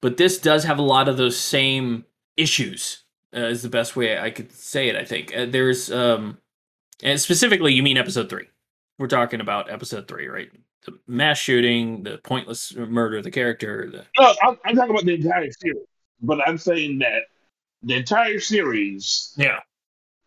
[0.03, 2.05] but this does have a lot of those same
[2.37, 3.04] issues.
[3.35, 4.97] Uh, is the best way I could say it.
[4.97, 6.39] I think uh, there's um,
[7.03, 8.47] and specifically you mean episode three.
[8.99, 10.51] We're talking about episode three, right?
[10.87, 13.91] The mass shooting, the pointless murder of the character.
[13.91, 15.87] The No, I'm, I'm talking about the entire series,
[16.23, 17.23] but I'm saying that
[17.83, 19.61] the entire series, yeah,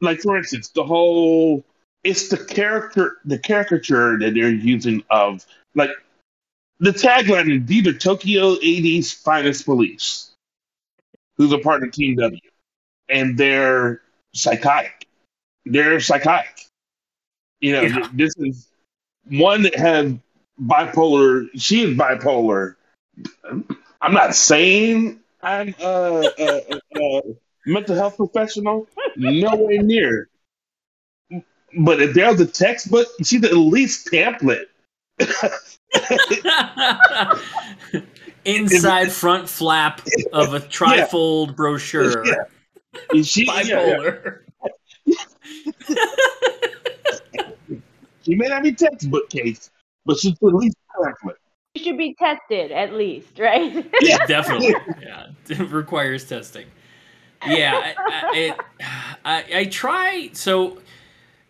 [0.02, 1.64] like for instance, the whole
[2.04, 5.92] it's the character, the caricature that they're using of like
[6.80, 10.32] the tagline is these are Tokyo 80s finest police,
[11.38, 12.40] who's a part of Team W,
[13.10, 14.02] and they're
[14.34, 15.08] psychotic.
[15.66, 16.66] They're psychotic.
[17.60, 18.10] You know, Yeah.
[18.14, 18.68] this is
[19.30, 20.14] one that has
[20.62, 21.48] bipolar.
[21.56, 22.76] She is bipolar.
[24.02, 27.22] I'm not saying I'm a, a, a, a
[27.66, 28.88] mental health professional.
[29.16, 30.30] Nowhere near.
[31.80, 34.70] But if there's a textbook, she's at least pamphlet.
[38.46, 42.26] Inside front flap of a trifold brochure.
[42.26, 42.34] Yeah.
[43.12, 43.98] And she, yeah, yeah.
[43.98, 44.40] Bipolar.
[48.24, 49.72] she may not be textbook case,
[50.06, 51.38] but she's at least pamphlet.
[51.76, 53.86] You should be tested at least, right?
[54.02, 54.26] Yeah.
[54.26, 54.76] Definitely.
[55.02, 55.28] Yeah.
[55.50, 56.66] It requires testing.
[57.46, 57.76] Yeah.
[57.76, 58.60] I, I, it,
[59.26, 60.30] I, I try.
[60.34, 60.80] So,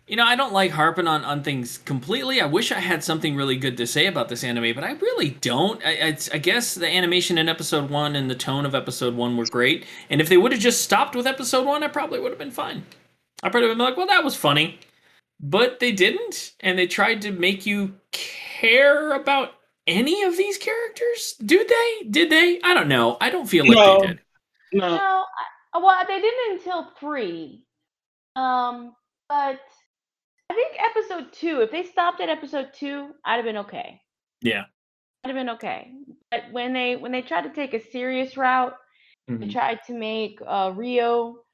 [0.08, 2.40] you know, I don't like harping on, on things completely.
[2.40, 5.30] I wish I had something really good to say about this anime, but I really
[5.30, 5.84] don't.
[5.84, 9.36] I, I, I guess the animation in episode one and the tone of episode one
[9.36, 9.84] were great.
[10.08, 12.50] And if they would have just stopped with episode one, I probably would have been
[12.50, 12.84] fine.
[13.42, 14.80] I probably would have been like, well, that was funny.
[15.40, 16.54] But they didn't.
[16.60, 19.52] And they tried to make you care about
[19.86, 21.34] any of these characters.
[21.44, 22.08] Do they?
[22.08, 22.60] Did they?
[22.64, 23.16] I don't know.
[23.20, 24.00] I don't feel like No.
[24.00, 24.20] they did.
[24.72, 25.24] No, No,
[25.80, 27.64] well, they didn't until three.
[28.36, 28.94] Um,
[29.28, 29.60] but
[30.50, 31.60] I think episode two.
[31.62, 34.00] If they stopped at episode two, I'd have been okay.
[34.40, 34.64] Yeah.
[35.24, 35.92] I'd have been okay.
[36.30, 38.74] But when they when they tried to take a serious route,
[39.40, 39.52] they Mhm.
[39.52, 41.44] tried to make uh, Rio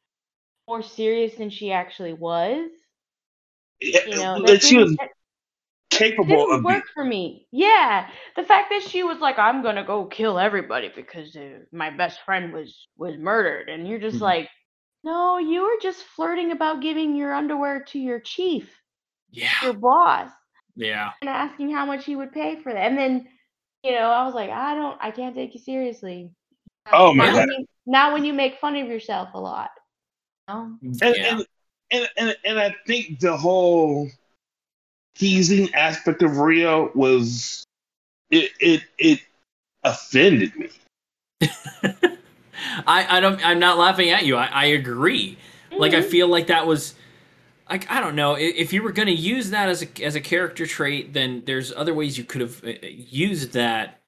[0.69, 2.71] more serious than she actually was.
[4.05, 5.09] You know, that she was that
[5.91, 7.47] capable didn't of work for me.
[7.53, 11.91] Yeah, the fact that she was like, "I'm gonna go kill everybody because uh, my
[11.91, 14.23] best friend was was murdered," and you're just Mhm.
[14.23, 14.49] like,
[15.05, 18.71] "No, you were just flirting about giving your underwear to your chief,
[19.35, 19.51] Yeah.
[19.63, 20.31] your boss,
[20.77, 21.11] Yeah.
[21.21, 23.29] and asking how much he would pay for that." And then,
[23.83, 26.31] you know, I was like, "I don't, I can't take you seriously."
[26.93, 27.49] Oh my Not God.
[27.49, 29.71] when you- Not when you make fun of yourself a lot.
[30.49, 30.77] No.
[30.83, 31.11] and, yeah.
[31.37, 31.47] and,
[31.91, 34.09] and and and I think the whole
[35.15, 37.65] teasing aspect of Rio was
[38.31, 39.21] it it it
[39.83, 40.69] offended me.
[42.87, 44.37] I, I don't I'm not laughing at you.
[44.37, 45.39] I, I agree.
[45.73, 46.11] Like I Mhm.
[46.11, 46.95] feel like that was
[47.69, 50.21] like I don't know if you were going to use that as a as a
[50.21, 54.01] character trait then there's other ways you could have uh, used that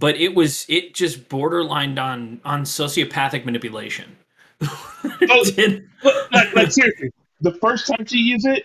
[0.00, 4.16] but it was it just borderlined on on sociopathic manipulation.
[5.20, 5.88] Did-
[6.32, 7.10] like, like seriously,
[7.42, 8.64] the first time she used it,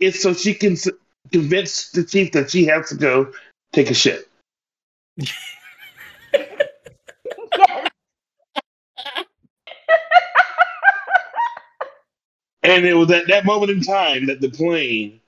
[0.00, 0.88] it's so she can s-
[1.30, 3.32] convince the chief that she has to go
[3.72, 4.28] take a shit.
[12.70, 15.20] And it was at that moment in time that the plane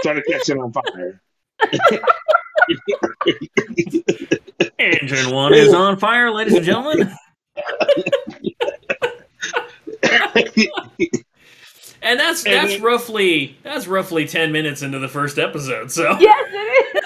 [0.00, 1.20] started catching on fire.
[4.78, 7.10] Engine one is on fire, ladies and gentlemen.
[12.04, 15.92] And that's And that's it- roughly that's roughly ten minutes into the first episode.
[15.92, 17.02] So Yes, it is.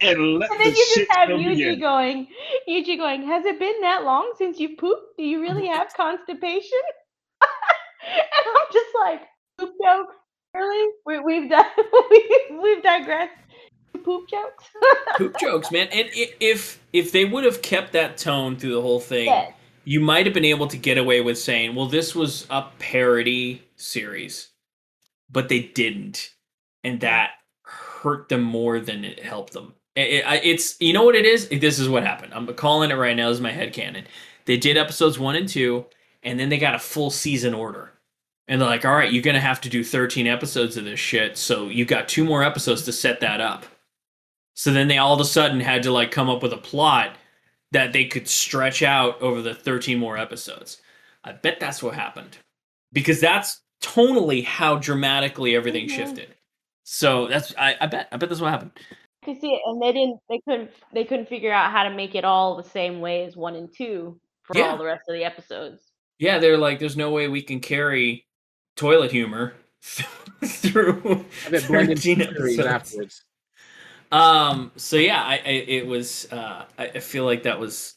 [0.00, 1.80] and let And the then you shit just have come Yuji begin.
[1.80, 2.28] going,
[2.68, 5.16] Yuji going, has it been that long since you pooped?
[5.18, 6.78] Do you really have constipation?
[8.06, 9.22] and I'm just like,
[9.58, 10.14] poop jokes?
[10.54, 10.92] Really?
[11.04, 11.66] We, we've done,
[12.10, 13.32] we, we've digressed
[14.06, 14.64] poop jokes?
[15.18, 15.88] poop jokes, man.
[15.92, 16.08] And
[16.40, 19.52] if if they would have kept that tone through the whole thing, yes.
[19.84, 23.62] you might have been able to get away with saying, "Well, this was a parody
[23.76, 24.48] series,"
[25.30, 26.30] but they didn't,
[26.84, 29.74] and that hurt them more than it helped them.
[29.96, 31.48] It, it- it's you know what it is.
[31.48, 32.32] This is what happened.
[32.34, 33.28] I'm calling it right now.
[33.28, 34.06] This is my head canon.
[34.44, 35.84] They did episodes one and two,
[36.26, 37.92] and then they got a full season order.
[38.48, 41.00] And they're like, all right, you're going to have to do 13 episodes of this
[41.00, 41.36] shit.
[41.36, 43.64] So you've got two more episodes to set that up.
[44.54, 47.16] So then they all of a sudden had to like come up with a plot
[47.72, 50.80] that they could stretch out over the 13 more episodes.
[51.24, 52.38] I bet that's what happened.
[52.92, 55.96] Because that's tonally how dramatically everything Mhm.
[55.96, 56.34] shifted.
[56.84, 58.70] So that's I, I bet I bet that's what happened.
[59.22, 60.20] I could see it, and they didn't.
[60.28, 60.70] They couldn't.
[60.92, 63.68] They couldn't figure out how to make it all the same way as one and
[63.76, 64.70] two for Yeah.
[64.70, 65.82] all the rest of the episodes.
[66.18, 68.26] Yeah, they're like, there's no way we can carry
[68.76, 69.54] toilet humor
[70.44, 72.58] through Have it blended 13 episodes.
[72.66, 73.24] afterwards.
[74.12, 74.70] Um.
[74.76, 76.28] So yeah, I, I it was.
[76.30, 77.94] Uh, I, I feel like that was.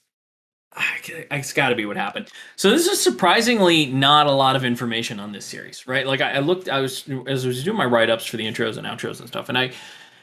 [0.74, 0.86] I,
[1.32, 2.30] it's got to be what happened.
[2.56, 6.06] So this is surprisingly not a lot of information on this series, right?
[6.08, 8.46] Like I, I looked, I was as I was doing my write ups for the
[8.46, 9.72] intros and outros and stuff, and I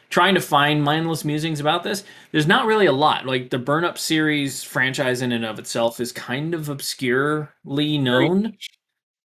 [0.09, 2.05] trying to find mindless musings about this.
[2.33, 3.27] There's not really a lot.
[3.27, 8.57] Like the Burn Up series franchise in and of itself is kind of obscurely known.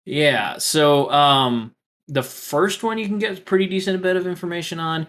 [0.05, 0.59] Yeah.
[0.59, 1.75] So um
[2.09, 5.07] the first one you can get pretty decent a bit of information on.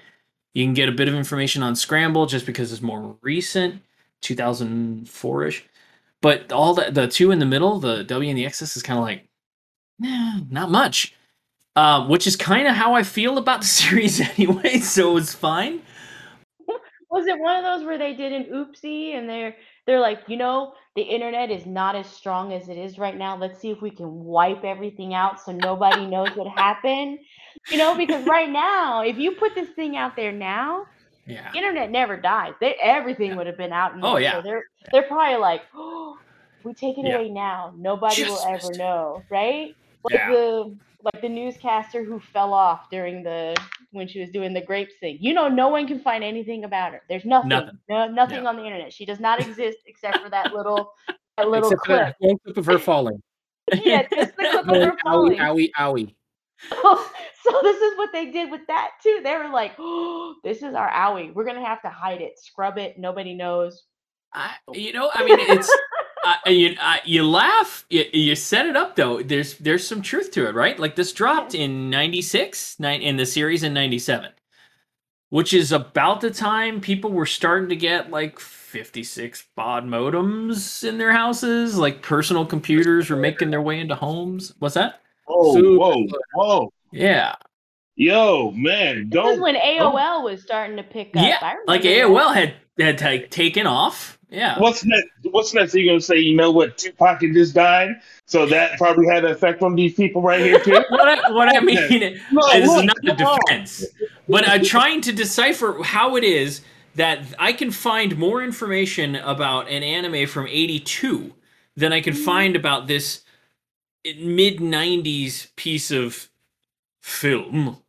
[0.54, 3.82] You can get a bit of information on Scramble just because it's more recent,
[4.24, 5.62] 2004ish.
[6.22, 8.98] But all the the two in the middle, the W and the XS, is kind
[8.98, 9.28] of like,
[10.00, 11.16] nah, not much.
[11.76, 15.82] Uh, which is kind of how I feel about the series anyway, so it's fine.
[17.12, 19.56] Was it one of those where they did an oopsie and they're
[19.88, 23.36] they're like, you know, the internet is not as strong as it is right now.
[23.36, 27.18] Let's see if we can wipe everything out so nobody knows what happened.
[27.72, 30.86] You know, because right now, if you put this thing out there now,
[31.26, 31.52] Yeah.
[31.56, 32.54] internet never dies.
[32.62, 33.94] They, everything would have been out.
[33.96, 34.38] in Oh, yeah.
[34.38, 36.16] So they're they're probably like, oh,
[36.64, 37.16] we take it Yeah.
[37.16, 37.74] away now.
[37.76, 39.76] Nobody will ever know, right?
[40.04, 40.30] Like Yeah.
[40.30, 43.56] the like the newscaster who fell off during the
[43.92, 45.18] when she was doing the grapes thing.
[45.22, 47.02] You know, no one can find anything about her.
[47.10, 47.50] There's nothing.
[47.50, 47.80] Nothing.
[47.90, 48.50] No, nothing Yeah.
[48.50, 48.92] on the internet.
[48.94, 50.92] She does not exist except for that little
[51.38, 52.16] that little Except for clip.
[52.22, 53.22] that clip of her falling.
[53.74, 55.38] Yeah, just the clip of her owie, falling.
[55.38, 56.16] owie, owie.
[56.72, 59.22] so this is what they did with that too.
[59.24, 61.34] They were like, "Oh, this is our owie.
[61.34, 62.98] We're gonna have to hide it, scrub it.
[63.00, 63.84] Nobody knows."
[64.34, 65.76] I, you know, I mean, it's
[66.24, 69.22] uh, you, uh, you laugh, you, you set it up though.
[69.22, 70.78] There's there's some truth to it, right?
[70.78, 74.32] Like this dropped in '96, nine in the series in '97,
[75.30, 80.98] which is about the time people were starting to get like 56 baud modems in
[80.98, 84.54] their houses, like personal computers were making their way into homes.
[84.60, 85.02] What's that?
[85.28, 86.74] Oh, Super whoa, whoa.
[86.92, 87.36] Yeah,
[88.00, 89.42] Yo, man, This is don't.
[89.42, 91.22] when AOL was starting to pick up.
[91.22, 92.24] I yeah, like remember that.
[92.24, 94.18] AOL had had like, taken off.
[94.30, 95.10] Yeah, What's next?
[95.32, 95.76] What's next?
[95.76, 96.18] Are you gonna say?
[96.18, 96.78] You know what?
[96.78, 97.90] Tupac had just died,
[98.26, 100.72] so that probably had an effect on these people right here too.
[100.90, 102.22] what I, what I mean.
[102.32, 103.40] No, this is look, not a come on.
[103.48, 103.86] defense,
[104.30, 106.62] but I'm trying to decipher how it is
[106.96, 111.34] that I can find more information about an anime from '82
[111.76, 112.24] than I can mm-hmm.
[112.24, 113.26] find about this
[114.06, 116.30] mid '90s piece of
[117.02, 117.82] film.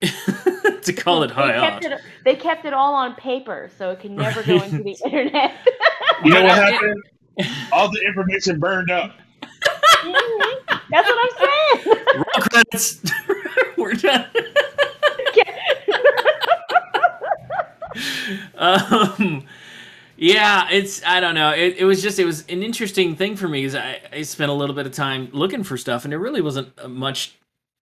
[0.82, 1.92] to call it They high kept art.
[1.94, 5.52] it, they kept it all on paper, so it can never go into the internet.
[6.24, 7.02] You know what happened?
[7.72, 9.12] All the information burned up.
[9.42, 10.80] Mhm.
[10.90, 11.98] That's what I'm saying.
[12.16, 13.02] Roll credits.
[13.76, 14.26] We're done.
[18.56, 19.44] um
[20.16, 23.48] yeah it's i don't know it, it was just it was an interesting thing for
[23.48, 26.18] me because I, I spent a little bit of time looking for stuff and there
[26.18, 27.34] really wasn't uh, much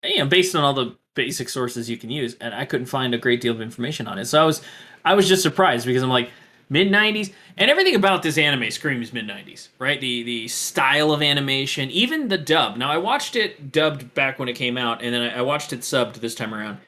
[0.05, 3.13] you know based on all the basic sources you can use and i couldn't find
[3.13, 4.27] a great deal of information on it.
[4.27, 4.63] So i was
[5.05, 6.31] i was just surprised because i'm like
[6.71, 10.01] mid 90s and everything about this anime screams mid 90s right?
[10.01, 12.77] The the style of animation even the dub.
[12.77, 15.73] Now i watched it dubbed back when it came out and then i, I watched
[15.73, 16.79] it subbed this time around.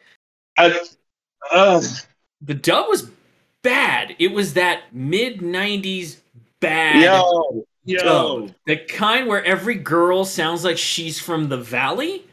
[1.50, 1.82] Uh,
[2.40, 3.10] the dub was
[3.62, 4.14] bad.
[4.18, 6.18] It was that mid '90s
[6.60, 7.98] bad, yo, yo,
[8.46, 8.54] dub.
[8.66, 12.24] the kind where every girl sounds like she's from the valley,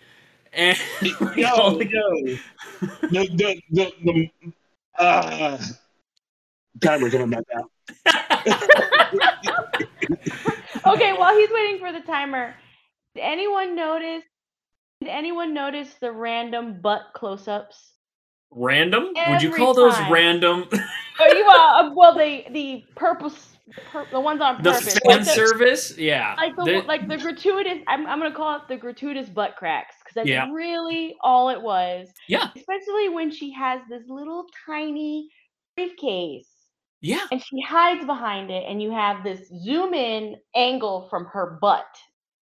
[0.58, 2.38] and like, yo, the- yo.
[3.10, 4.32] The the the, the
[5.00, 5.58] uh,
[6.82, 7.72] timer coming back out.
[10.88, 12.54] okay, while he's waiting for the timer,
[13.16, 14.24] did anyone notice?
[15.02, 17.94] Did anyone notice the random butt close-ups?
[18.52, 19.04] random.
[19.30, 20.66] Would you Every call those random?
[21.20, 25.18] Oh, you uh, well the the purpose, the, pur- the ones on the purpose, fan
[25.18, 26.36] like the, service, yeah.
[26.38, 27.80] like the They- like the gratuitous.
[27.88, 30.50] I'm I'm gonna call it the gratuitous butt cracks because that's Yeah.
[30.52, 32.10] really all it was.
[32.28, 35.30] yeah, Especially when she has this little tiny
[35.76, 36.50] briefcase
[37.02, 37.22] yeah.
[37.32, 41.86] and she hides behind it, and you have this zoom in angle from her butt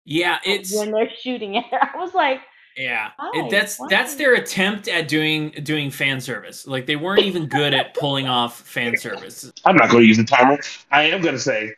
[0.04, 1.80] Yeah, it's when they're shooting at her.
[1.94, 2.40] I was like,
[2.76, 3.10] yeah.
[3.34, 6.66] It, that's that's their attempt at doing doing fan service.
[6.66, 9.52] Like they weren't even good at pulling off fan service.
[9.64, 10.58] I'm not going to use the timer.
[10.90, 11.74] I am going to say,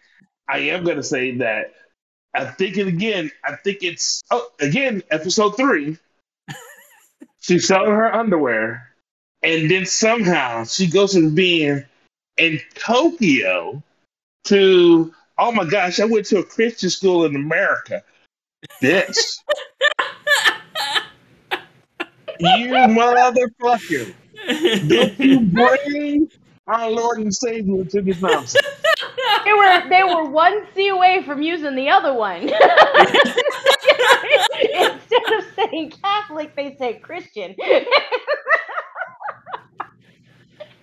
[0.48, 1.72] I am going to say that
[2.34, 3.30] I think it again.
[3.44, 5.98] I think it's oh again episode three.
[7.40, 8.90] She's selling her underwear,
[9.42, 11.84] and then somehow she goes from being
[12.36, 13.82] in Tokyo
[14.44, 18.02] to oh my gosh, I went to a Christian school in America.
[18.80, 19.42] This
[22.40, 24.14] you motherfucker!
[24.88, 26.30] Don't you bring
[26.66, 28.66] our Lord and Savior to this nonsense?
[29.44, 32.42] They were they were one C away from using the other one.
[34.72, 37.54] Instead of saying Catholic, they say Christian.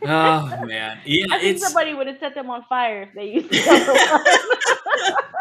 [0.03, 1.25] oh man, yeah.
[1.31, 3.93] I think It's somebody would have set them on fire if they used the other
[3.93, 4.23] one.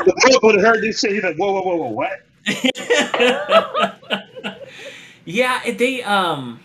[0.05, 1.13] The Pope would have heard this shit.
[1.13, 2.23] He's like, whoa, whoa, whoa, whoa, what?
[5.25, 6.61] yeah, they um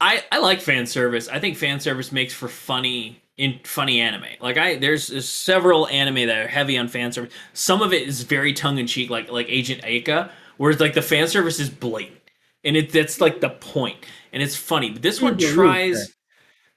[0.00, 1.28] I I like fan service.
[1.28, 4.26] I think fan service makes for funny in funny anime.
[4.40, 7.32] Like I there's, there's several anime that are heavy on fan service.
[7.54, 11.02] Some of it is very tongue in cheek like like Agent Aika whereas like the
[11.02, 12.20] fan service is blatant,
[12.62, 14.90] and it that's like the point, and it's funny.
[14.90, 16.14] But this one tries.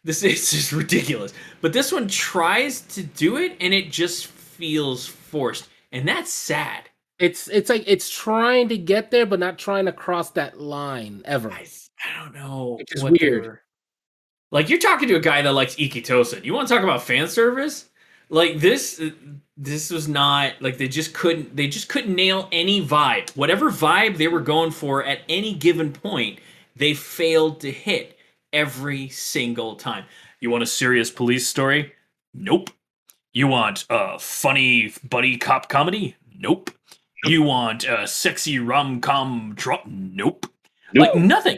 [0.03, 1.33] This is just ridiculous.
[1.59, 6.89] But this one tries to do it, and it just feels forced, and that's sad.
[7.19, 11.21] It's it's like it's trying to get there, but not trying to cross that line
[11.25, 11.51] ever.
[11.51, 11.67] I,
[12.03, 12.77] I don't know.
[12.79, 13.59] It's weird.
[14.51, 16.43] Were- Like you're talking to a guy that likes Ikki Tousen.
[16.43, 17.89] You want to talk about fan service?
[18.29, 19.01] Like this,
[19.57, 21.55] this was not like they just couldn't.
[21.55, 23.35] They just couldn't nail any vibe.
[23.35, 26.39] Whatever vibe they were going for at any given point,
[26.75, 28.17] they failed to hit
[28.53, 30.05] every single time.
[30.39, 31.93] You want a serious police story?
[32.33, 32.69] Nope.
[33.33, 36.15] You want a funny buddy cop comedy?
[36.37, 36.71] Nope.
[37.25, 39.83] You want a sexy rom com drop?
[39.85, 40.47] Nope.
[40.95, 41.57] Like nothing.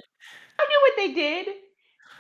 [0.60, 1.48] I knew what they did.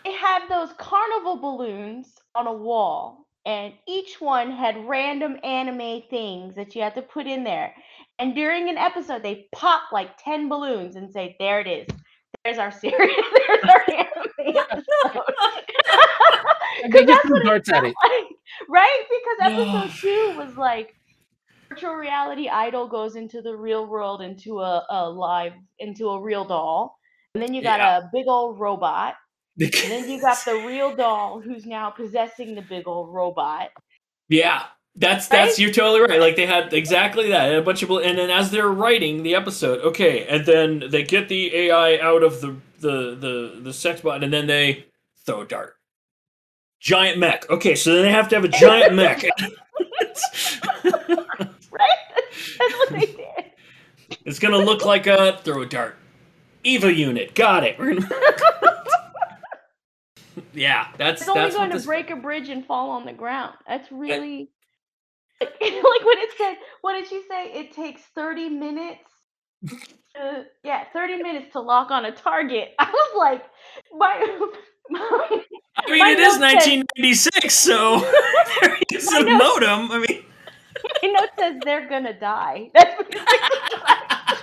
[0.06, 6.56] They had those carnival balloons on a wall, and each one had random anime things
[6.56, 7.74] that you had to put in there.
[8.20, 11.88] And during an episode, they pop like 10 balloons and say, There it is.
[12.44, 13.16] There's our series.
[13.48, 15.24] There's our anime episode.
[16.84, 18.26] And they 'Cause just that's what it felt like,
[18.70, 19.04] right?
[19.10, 20.94] Because episode two was like
[21.70, 26.46] virtual reality idol goes into the real world into a, a live into a real
[26.46, 26.98] doll.
[27.36, 27.98] And then you got Yeah.
[28.00, 29.16] a big old robot.
[29.60, 33.70] And then you got the real doll who's now possessing the big old robot.
[34.28, 34.64] Yeah,
[34.96, 36.20] that's that's you're totally right.
[36.20, 37.54] Like they had exactly that.
[37.54, 41.30] A bunch of and then as they're writing the episode, okay, and then they get
[41.30, 44.86] the AI out of the the the the sex bot, and then they
[45.26, 45.76] throw a dart.
[46.80, 47.50] Giant mech.
[47.50, 49.24] Okay, so then they have to have a giant mech.
[51.72, 51.98] Right?
[52.60, 53.46] That's what they did.
[54.26, 55.96] it's gonna look like a throw a dart.
[56.64, 57.36] Eva unit.
[57.36, 57.78] Got it.
[60.54, 61.86] Yeah, that's It's only that's going to this.
[61.86, 63.56] break a bridge and fall on the ground.
[63.68, 64.50] That's really
[65.42, 67.52] like, like when it said, what did she say?
[67.54, 69.00] It takes 30 minutes.
[70.16, 72.70] To, yeah, 30 minutes to lock on a target.
[72.80, 73.44] I was like,
[73.98, 74.48] my,
[74.90, 75.42] my
[75.78, 78.00] I mean, it is note says- 1996, so
[78.62, 79.92] there is a note- modem.
[79.92, 80.24] I mean.
[81.02, 82.70] My note says they're gonna die.
[82.74, 84.40] That's what it says.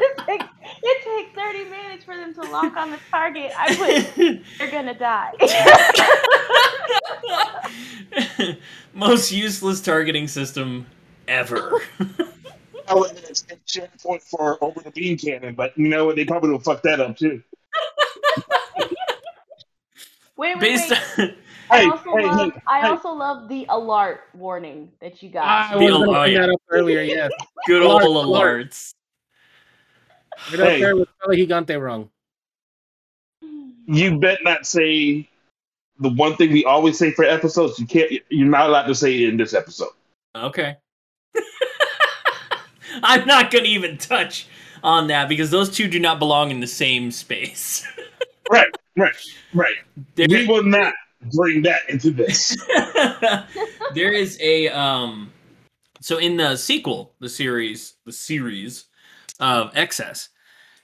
[0.00, 0.44] it, takes,
[0.82, 3.52] it takes 30 minutes for them to lock on the target.
[3.56, 5.32] I put they're gonna die.
[8.94, 10.86] Most useless targeting system
[11.28, 11.80] ever.
[12.88, 16.16] Oh, and it's a share point for over the beam cannon, but you know what?
[16.16, 17.42] They probably will fuck that up too.
[20.36, 21.30] wait, wait, Based wait.
[21.30, 21.34] on
[21.68, 22.88] I Hey, also hey, love hey, I hey.
[22.88, 25.72] also love the alert warning that you got.
[25.72, 26.40] I was al- going to oh, bring yeah.
[26.42, 27.02] that up earlier.
[27.02, 27.30] Yes,
[27.66, 28.76] good old Alert,
[30.50, 30.50] alert.
[30.50, 30.58] alerts.
[30.58, 30.80] right up Hey.
[30.80, 32.10] there with Fella Gigante wrong.
[33.88, 35.28] You bet not say
[36.00, 37.78] the one thing we always say for episodes.
[37.78, 38.10] You can't.
[38.30, 39.90] You're not allowed to say it in this episode.
[40.34, 40.76] Okay.
[43.02, 44.48] I'm not going to even touch
[44.82, 47.86] on that because those two do not belong in the same space.
[48.48, 49.12] Right, right,
[49.54, 49.74] right.
[50.14, 50.94] There- We will not
[51.34, 52.56] bring that into this.
[53.94, 55.32] there is a um
[56.00, 58.84] so in the sequel the series the series
[59.40, 60.28] of excess.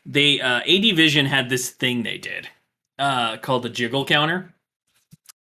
[0.04, 0.92] They uh A.D.
[0.92, 2.48] Vision had this thing they did
[2.98, 4.54] uh called the jiggle counter.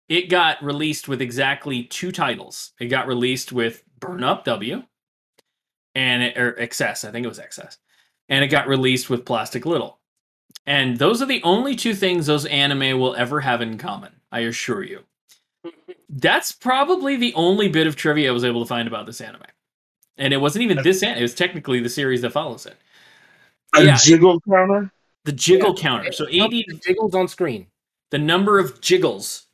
[0.08, 2.72] It got released with exactly two titles.
[2.78, 4.82] It got released with burn up w
[5.94, 7.78] and it, or excess i think it was excess
[8.28, 9.98] and it got released with plastic little.
[10.66, 14.40] And those are the only two things those anime will ever have in common i
[14.40, 15.00] assure you.
[16.08, 19.42] That's probably the only bit of trivia I was able to find about this anime.
[20.18, 22.76] And it wasn't even this anime, it was technically the series that follows it.
[23.74, 23.96] A Yeah.
[23.96, 24.92] jiggle counter.
[25.24, 26.12] The jiggle counter.
[26.12, 27.66] So 80 the jiggles on screen.
[28.10, 29.46] the number of jiggles.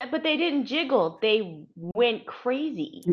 [0.00, 1.18] Uh, but they didn't jiggle.
[1.22, 3.02] They went crazy.
[3.06, 3.12] they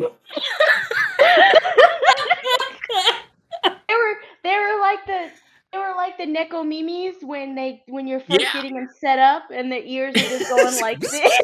[3.94, 5.30] were they were like the
[5.72, 8.52] they were like the Neko Mimis when they when you're first Yeah.
[8.54, 11.12] getting them set up and the ears are just going like this.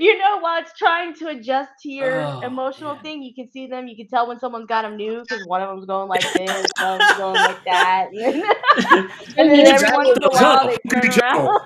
[0.00, 3.02] you know, while it's trying to adjust to your Oh, emotional man.
[3.02, 3.86] thing, you can see them.
[3.88, 6.68] You can tell when someone's got them new because one of them's going like this,
[6.76, 9.02] one of them's going like that, and
[9.36, 11.60] then every once in a while they turn around.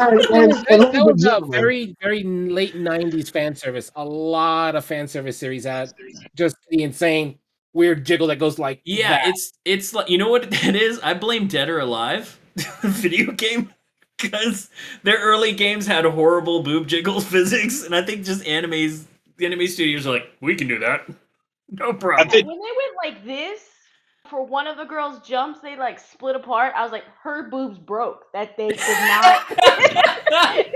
[0.00, 3.90] And, That and, was, and that was a very, very late '90s fan service.
[3.96, 5.92] A lot of fan service series had
[6.36, 7.38] just the insane,
[7.72, 9.28] weird jiggle that goes like Yeah, that.
[9.28, 11.00] it's it's like you know what it is?
[11.00, 12.38] I blame Dead or Alive,
[12.82, 13.72] video game,
[14.20, 14.70] because
[15.02, 19.04] their early games had horrible boob jiggle physics, and I think just animes
[19.38, 21.08] the anime studios are like, we can do that.
[21.70, 22.28] No problem.
[22.28, 23.60] Think- when they went like this
[24.28, 26.74] for one of the girls' jumps, they like split apart.
[26.76, 28.24] I was like, her boobs broke.
[28.32, 29.48] That they did not.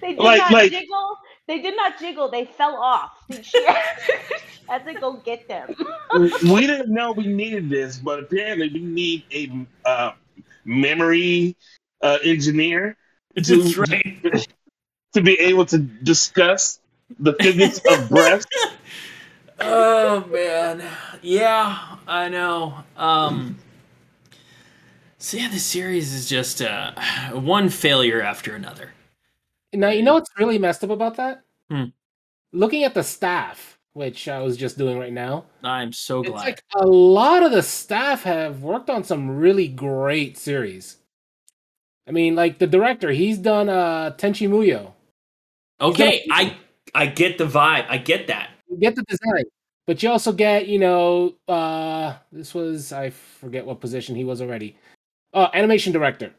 [0.00, 1.16] they did Like- not like- jiggle.
[1.48, 2.28] They did not jiggle.
[2.28, 3.12] They fell off.
[3.42, 3.64] She,
[4.68, 5.72] had to go get them.
[6.50, 10.12] we didn't know we needed this, but apparently we need a uh,
[10.66, 11.56] memory
[12.02, 12.96] uh, engineer
[13.42, 14.46] to, right.
[15.14, 16.80] to be able to discuss
[17.18, 18.44] the physics of breath.
[19.58, 20.84] Oh man,
[21.22, 22.74] yeah, I know.
[22.94, 23.56] Um,
[25.16, 26.92] so yeah, the series is just uh,
[27.32, 28.92] one failure after another.
[29.72, 31.42] Now you know what's really messed up about that?
[31.70, 31.84] Hmm.
[32.52, 36.26] Looking at the staff, which I was just doing right now, I'm so glad.
[36.26, 36.44] it's glad.
[36.44, 40.98] like a lot of the staff have worked on some really great series.
[42.06, 44.92] I mean, like the director, he's done uh Tenchi Muyo.
[45.80, 46.58] okay, I
[46.94, 47.86] I get the vibe.
[47.88, 48.50] I get that.
[48.68, 49.44] You get the design,
[49.86, 54.42] but you also get, you know, uh this was I forget what position he was
[54.42, 54.76] already.
[55.32, 56.32] Uh animation director.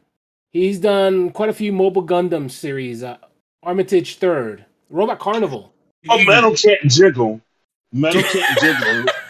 [0.52, 3.18] He's done quite a few mobile Gundam series, uh,
[3.64, 5.74] Armitage Third, Robot Carnival.
[6.08, 7.40] Oh, metal can't jiggle.
[7.92, 9.04] Metal can't jiggle.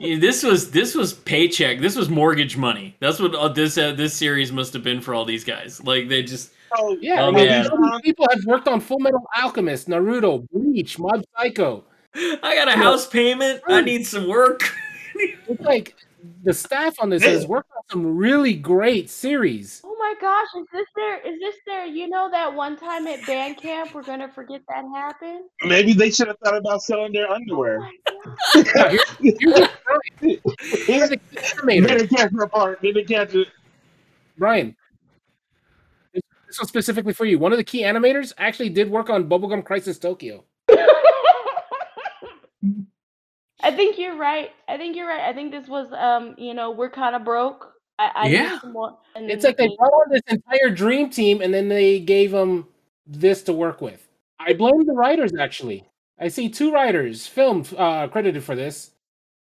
[0.00, 1.78] Yeah, this was this was paycheck.
[1.78, 2.94] This was mortgage money.
[3.00, 5.82] That's what uh, this uh, this series must have been for all these guys.
[5.82, 7.62] Like they just Oh, Yeah, Oh, I man.
[7.62, 11.84] these people have worked on Full Metal Alchemist, Naruto, Bleach, Mob Psycho.
[12.14, 13.62] I got a house payment.
[13.68, 14.62] I need some work.
[15.14, 15.94] It's like
[16.42, 19.82] the staff on this has worked on some really great series.
[19.84, 23.26] Oh my gosh, is this their is this their you know that one time at
[23.26, 25.44] band camp we're gonna forget that happened?
[25.64, 27.80] maybe they should have thought about selling their Oh underwear.
[27.80, 28.66] my God.
[28.74, 29.70] Now, here- here's the
[30.86, 32.80] here's the animator, Didn't catch the part.
[32.82, 33.48] Didn't catch it.
[34.38, 34.76] Brian.
[36.12, 37.38] This this was specifically for you.
[37.38, 40.44] One of the key animators actually did work on Bubblegum Crisis Tokyo.
[43.62, 44.50] I think you're right.
[44.68, 45.22] I think you're right.
[45.22, 47.72] I think this was um, you know, we're kind of broke.
[47.98, 48.60] I, I need Yeah.
[48.60, 51.68] some more- and It's like they they- brought on this entire dream team and then
[51.68, 52.66] they gave them
[53.06, 54.08] this to work with.
[54.40, 55.86] I blame the writers actually.
[56.18, 58.90] I see two writers filmed uh, credited for this.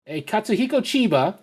[0.07, 1.37] A Katsuhiko Chiba,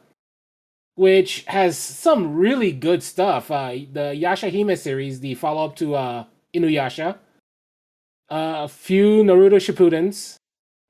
[0.95, 3.51] which has some really good stuff.
[3.51, 7.16] Uh, the Yashahime series, the follow up to uh, Inuyasha.
[8.31, 10.37] Uh, a few Naruto Shippudens,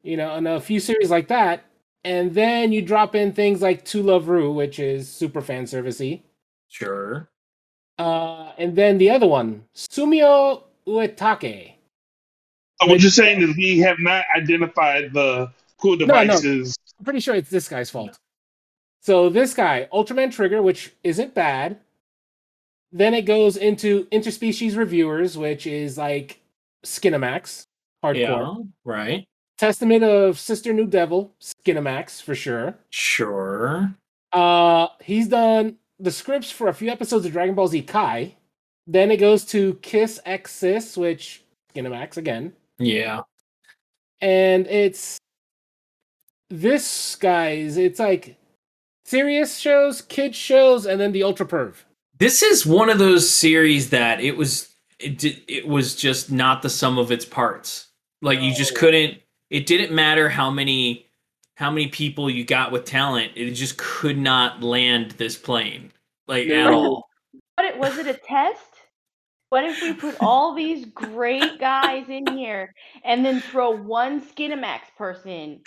[0.02, 1.64] you know, and a few series like that.
[2.04, 6.22] And then you drop in things like To Love Ru, which is super fan servicey.
[6.68, 7.28] Sure.
[7.98, 11.72] Uh, and then the other one, Sumio Uetake.
[12.80, 16.44] So what you're saying is we have not identified the cool devices.
[16.44, 16.50] no.
[16.50, 16.76] devices.
[16.98, 18.18] I'm pretty sure it's this guy's fault.
[19.02, 21.78] So this guy, Ultraman Trigger, which isn't bad.
[22.92, 26.40] Then it goes into interspecies reviewers, which is like
[26.84, 27.66] Skinemax,
[28.02, 28.16] hardcore.
[28.16, 28.54] Yeah.
[28.84, 29.28] Right.
[29.60, 32.78] Testament of Sister New Devil, Skinemax for sure.
[32.88, 33.94] Sure.
[34.32, 38.36] Uh, he's done the scripts for a few episodes of Dragon Ball Z Kai.
[38.86, 41.44] Then it goes to Kiss X Sis, which
[41.74, 42.54] Skinemax again.
[42.78, 43.20] Yeah.
[44.22, 45.18] and it's
[46.48, 48.36] this guys it's like
[49.04, 51.74] serious shows kids shows and then the ultra perv
[52.18, 56.70] This is one of those series that it was it it was just not the
[56.70, 57.88] sum of its parts.
[58.22, 59.18] Like you just couldn't
[59.50, 61.06] it didn't matter how many
[61.56, 63.32] how many people you got with talent.
[63.36, 65.92] It just could not land this plane.
[66.26, 67.06] Like at all.
[67.56, 68.62] What it was it a test?
[69.50, 72.72] What if we put all these great guys in here
[73.04, 75.60] and then throw one Skinemax person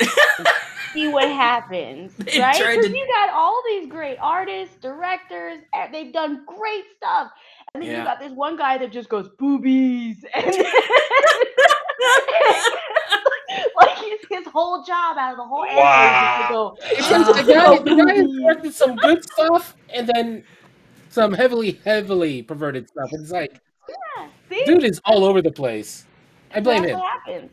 [0.94, 2.58] see what happens, They right?
[2.58, 7.32] Because to- you got all these great artists, directors, and they've done great stuff,
[7.74, 8.00] and then Yeah.
[8.00, 10.56] you got this one guy that just goes boobies, and like
[14.02, 16.78] his, his whole job out of the whole anime is to go.
[16.84, 20.44] It's just the guy, the guy has directed some good stuff and then
[21.10, 26.06] some heavily heavily perverted stuff it's like Yeah, see, dude is all over the place
[26.56, 27.52] i blame That's him what happens.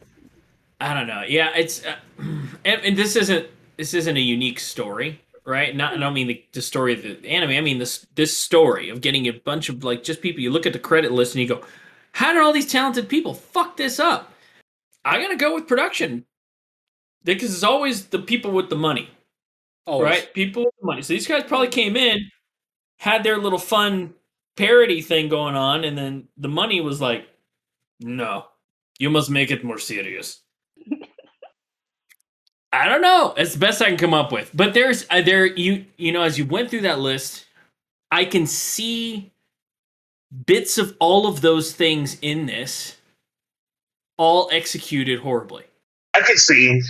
[0.80, 1.22] I don't know.
[1.28, 5.76] Yeah, it's uh, and, and this isn't this isn't a unique story, right?
[5.76, 7.50] Not I don't mean the, the story of the anime.
[7.50, 10.40] I mean this this story of getting a bunch of like just people.
[10.40, 11.62] You look at the credit list and you go,
[12.12, 14.32] "How did all these talented people fuck this up?"
[15.04, 16.24] I gotta go with production
[17.24, 19.08] because it's always the people with the money,
[19.86, 20.04] Always.
[20.04, 20.34] right?
[20.34, 21.02] People with the money.
[21.02, 22.30] So these guys probably came in,
[22.98, 24.14] had their little fun
[24.56, 27.28] parody thing going on, and then the money was like,
[28.00, 28.46] "No,
[28.98, 30.40] you must make it more serious."
[32.72, 33.34] I don't know.
[33.36, 34.50] It's the best I can come up with.
[34.54, 37.46] But there's uh, there you you know as you went through that list,
[38.10, 39.32] I can see
[40.46, 42.96] bits of all of those things in this,
[44.16, 45.64] all executed horribly.
[46.14, 46.80] I can see.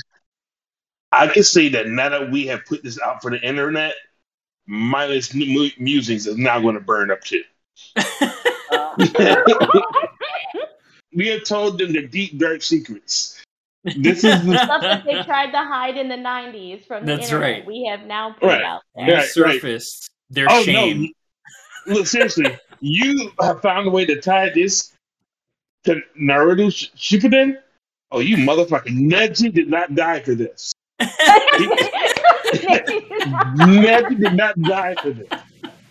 [1.12, 3.94] I can see that now that we have put this out for the internet,
[4.66, 7.42] mindless mu- musings is now going to burn up too.
[11.14, 13.42] we have told them the deep dark secrets.
[13.84, 17.28] This is the Stuff that they tried to hide in the '90s from the That's
[17.28, 17.50] internet.
[17.60, 17.66] right.
[17.66, 18.62] We have now put Right.
[18.62, 19.06] out there.
[19.06, 19.28] You Yeah, right.
[19.28, 21.02] surfaced their oh shame.
[21.86, 21.94] no!
[21.94, 24.92] Look, seriously, you have found a way to tie this
[25.84, 27.56] to Naruto Sh- Shippuden.
[28.12, 30.72] Oh, you motherfucking Neji did not die for this.
[33.56, 35.28] Neji did not die for this.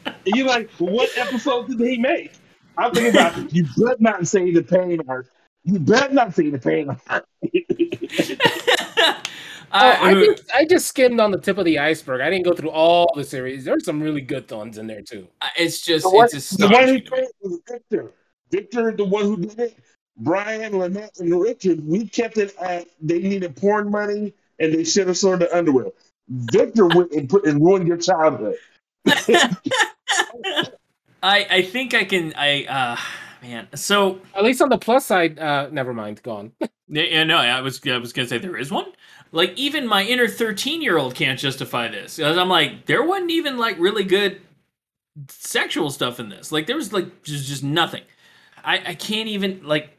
[0.05, 2.33] And you're like, what episode did he make?
[2.77, 5.27] I'm thinking about you better not say the Pain arc.
[5.63, 7.25] You better not say the Pain arc.
[9.71, 12.21] Oh, I, I, just, I just skimmed on the tip of the iceberg.
[12.21, 13.65] I didn't go through all the series.
[13.65, 15.27] There's some really good ones in there too.
[15.55, 17.05] it's just The one, it's the one who astonishing.
[17.05, 18.11] did it was Victor.
[18.49, 19.77] Victor, the one who did it.
[20.17, 25.07] Brian, Lynette, and Richard, we kept it at they needed porn money and they should
[25.07, 25.87] have sold the underwear.
[26.29, 28.55] Victor went and put and ruined your childhood.
[31.21, 32.97] I I think I can I uh
[33.45, 33.67] man.
[33.75, 36.51] So At least on the plus side, uh, never mind, gone.
[36.87, 38.85] yeah, yeah, no, I was I was gonna say there is one.
[39.31, 42.17] Like even my inner thirteen year old can't justify this.
[42.17, 44.41] 'Cause I'm like there wasn't even like really good
[45.29, 46.51] sexual stuff in this.
[46.51, 48.03] Like there was like just just nothing.
[48.63, 49.97] I I can't even like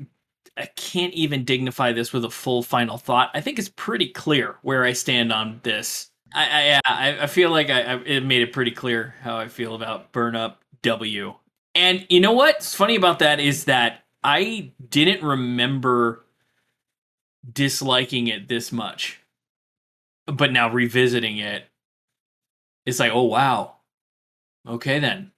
[0.60, 3.30] I can't even dignify this with a full final thought.
[3.34, 6.10] I think it's pretty clear where I stand on this.
[6.32, 9.74] I I, I, feel like I, I it made it pretty clear how I feel
[9.74, 11.34] about Burn Up W.
[11.74, 16.24] And you know what's funny about that is that I didn't remember
[17.50, 19.20] disliking it this much.
[20.26, 21.64] But now revisiting it,
[22.86, 23.76] it's like, oh wow.
[24.68, 25.32] Okay then.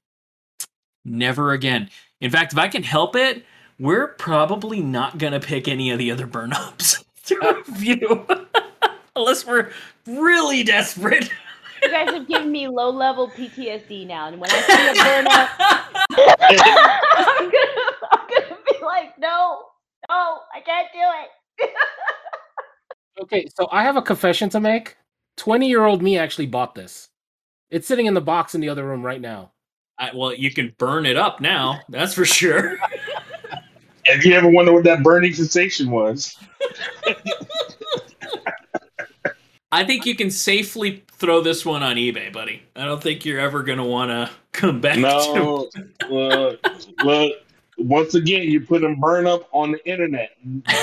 [1.05, 1.91] Never again.
[2.21, 3.45] In fact, if I can help it,
[3.83, 8.25] we're probably not gonna pick any of the other burn ups to review.
[9.17, 9.73] Unless we're
[10.07, 11.29] really desperate.
[11.83, 15.27] You guys have given me low level PTSD now, and when I see a burn
[15.27, 15.51] up,
[16.41, 17.81] I'm gonna,
[18.13, 19.65] I'm gonna be like, no,
[20.09, 21.01] no, I can't do
[21.65, 21.71] it.
[23.23, 24.97] Okay, so I have a confession to make.
[25.39, 27.09] 20 year old me actually bought this.
[27.69, 29.51] It's sitting in the box in the other room right now.
[29.99, 31.81] I, well, you can burn it up now.
[31.89, 32.79] That's for sure.
[34.05, 36.37] If you ever wonder what that burning sensation was,
[39.73, 42.63] I think you can safely throw this one on eBay, buddy.
[42.77, 44.97] I don't think you're ever gonna want to come back.
[44.97, 45.69] to no,
[46.11, 46.61] look,
[47.05, 47.33] look.
[47.79, 50.37] Once again, you put them burn up on the internet.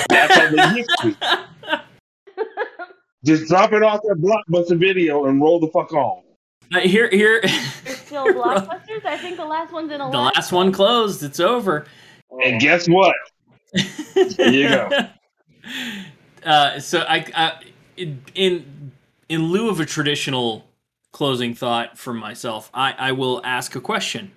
[0.08, 1.16] That's how they used to.
[3.24, 6.22] Just drop it off that blockbuster video and roll the fuck on.
[6.74, 7.40] Uh, here, here.
[7.84, 9.04] There's still blockbusters.
[9.04, 10.10] I think the last one's in a.
[10.10, 11.22] the last one closed.
[11.22, 11.86] It's over.
[12.44, 13.14] And guess what?
[14.14, 14.90] There you go.
[16.42, 17.60] Uh, so I, I,
[18.34, 18.92] in
[19.28, 20.64] in lieu of a traditional
[21.12, 24.32] closing thought from myself, I, I will ask a question: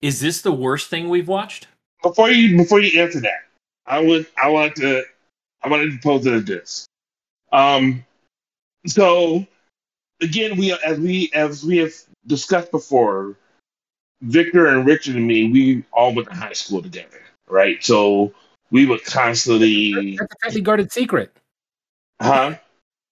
[0.00, 1.66] Is this the worst thing we've watched?
[2.02, 3.46] Before you before you answer that,
[3.86, 5.02] I would I want to
[5.62, 6.86] I wanted to pose it as this.
[7.50, 8.04] Um,
[8.86, 9.44] so
[10.20, 11.92] again, we as we as we have
[12.26, 13.36] discussed before,
[14.22, 17.20] Victor and Richard and me, we all went to high school together,
[17.50, 17.82] right?
[17.84, 18.32] So
[18.70, 21.32] we would constantly, That's a tightly guarded secret.
[22.20, 22.56] huh?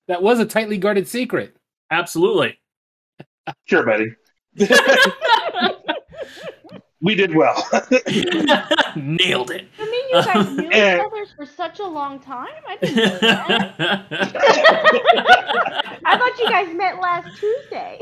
[0.08, 1.56] That was a tightly guarded secret.
[1.90, 2.58] Absolutely.
[3.66, 4.14] Sure, buddy.
[7.00, 7.54] we did well.
[8.96, 9.68] Nailed it.
[9.78, 12.48] I mean, you guys knew each other for such a long time.
[12.68, 13.74] I didn't know that.
[16.04, 17.98] I thought you guys met last Tuesday.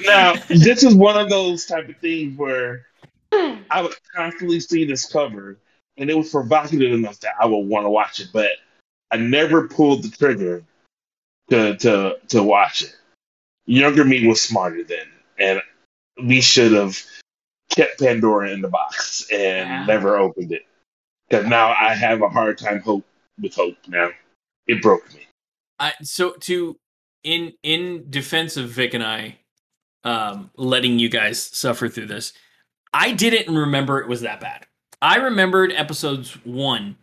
[0.06, 2.86] now, this is one of those type of things where
[3.70, 5.58] I would constantly see this cover,
[5.96, 8.50] and it was provocative enough that I would want to watch it, but
[9.10, 10.64] I never pulled the trigger
[11.50, 12.94] to to to watch it.
[13.66, 15.06] Younger me was smarter then,
[15.38, 15.62] and
[16.22, 17.00] we should have
[17.70, 20.62] kept Pandora in the box and never opened it.
[21.28, 23.04] Because now I have a hard time hope
[23.40, 23.76] with hope.
[23.88, 24.10] Now
[24.66, 25.26] it broke me.
[25.78, 26.76] I, so to
[27.22, 29.38] in in defense of Vic and I,
[30.04, 32.32] um, letting you guys suffer through this,
[32.94, 34.66] I didn't remember it was that bad.
[35.02, 36.96] I remembered episodes one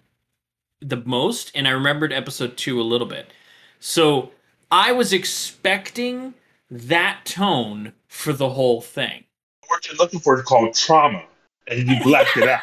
[0.79, 3.31] the most, and I remembered episode two a little bit.
[3.79, 4.31] So
[4.71, 6.33] I was expecting
[6.71, 9.25] that tone for the whole thing.
[9.67, 11.23] What you're looking for is called trauma,
[11.67, 12.61] and you blacked it out.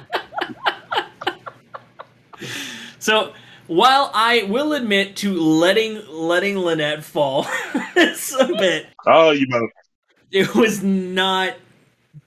[2.98, 3.32] So
[3.68, 7.46] while I will admit to letting letting Lynette fall
[7.96, 9.68] a bit, Oh, you mother.
[10.30, 11.54] It was not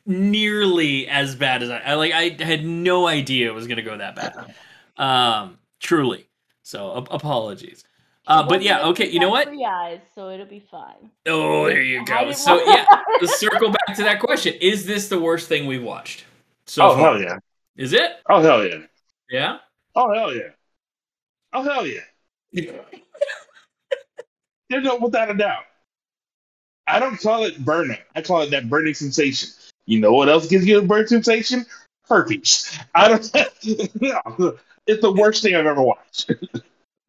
[0.06, 2.14] nearly as bad as I, I like.
[2.14, 4.56] I had no idea it was going to go that bad.
[4.98, 6.28] Um, truly.
[6.64, 7.84] So ap- apologies.
[8.28, 9.10] Uh, but yeah, okay.
[9.10, 9.48] You know what?
[9.48, 11.10] Three eyes, so it'll be fine.
[11.26, 12.32] Oh, there you go.
[12.32, 12.86] So yeah,
[13.22, 16.26] let's circle back to that question: Is this the worst thing we've watched?
[16.68, 17.14] So Oh far?
[17.14, 17.38] hell yeah!
[17.76, 18.12] Is it?
[18.30, 18.86] Oh hell yeah!
[19.30, 19.58] Yeah.
[19.96, 20.50] Oh hell yeah!
[21.52, 22.02] Oh hell yeah!
[24.70, 25.64] There's no without a doubt.
[26.88, 27.98] I don't call it burning.
[28.16, 29.50] I call it that burning sensation.
[29.86, 31.66] You know what else gives you a burning sensation?
[32.08, 32.78] Herpes.
[32.94, 33.32] I don't.
[33.64, 36.32] it's the worst thing I've ever watched.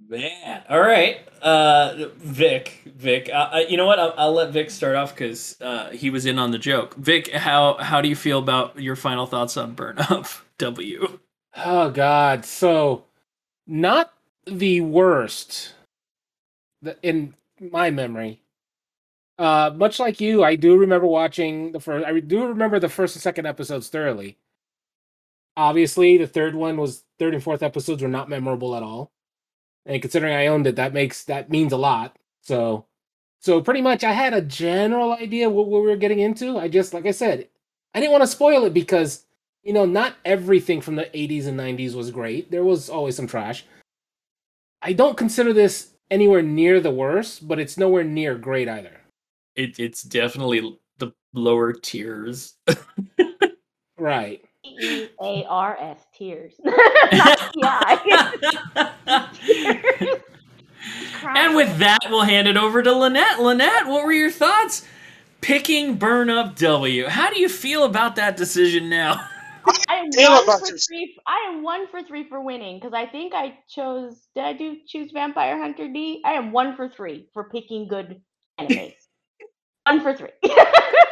[0.09, 0.63] Man.
[0.69, 1.27] All right.
[1.41, 2.83] Uh, Vic.
[2.85, 3.31] Vic.
[3.33, 3.99] Uh, uh, you know what?
[3.99, 6.95] I'll, I'll let Vic start off because uh, he was in on the joke.
[6.97, 10.27] Vic, how how do you feel about your final thoughts on Burn Up
[10.59, 11.19] W?
[11.57, 12.45] Oh God!
[12.45, 13.05] So,
[13.67, 14.13] not
[14.47, 15.75] the worst
[17.03, 18.42] in my memory.
[19.39, 22.07] Uh, much like you, I do remember watching the first.
[22.07, 24.39] I do remember the first and second episodes thoroughly.
[25.57, 29.13] Obviously, the third one was third and fourth episodes were not memorable at all.
[29.85, 32.17] And considering I owned it, that makes that means a lot.
[32.43, 32.87] So,
[33.41, 36.59] so pretty much, I had a general idea what, what we were getting into.
[36.59, 37.49] I just, like I said,
[37.95, 39.25] I didn't want to spoil it because
[39.63, 42.51] you know, not everything from the 80s and 90s was great.
[42.51, 43.65] There was always some trash.
[44.81, 49.02] I don't consider this anywhere near the worst, but it's nowhere near great either.
[49.57, 52.55] It, it's definitely the lower tiers.
[53.99, 54.43] Right.
[54.65, 56.55] T E A R S tears.
[56.65, 57.53] Not
[61.25, 63.41] and with that, we'll hand it over to Lynette.
[63.41, 64.87] Lynette, what were your thoughts?
[65.41, 67.09] Picking Burn Up W.
[67.09, 69.27] How do you feel about that decision now?
[69.89, 70.11] I am
[70.47, 70.87] one for this.
[70.87, 71.17] three.
[71.27, 74.29] I am one for three for winning because I think I chose.
[74.35, 76.23] Did I do choose Vampire Hunter D?
[76.25, 78.21] I am one for three for picking good
[78.61, 78.95] animes.
[79.87, 80.31] One for three.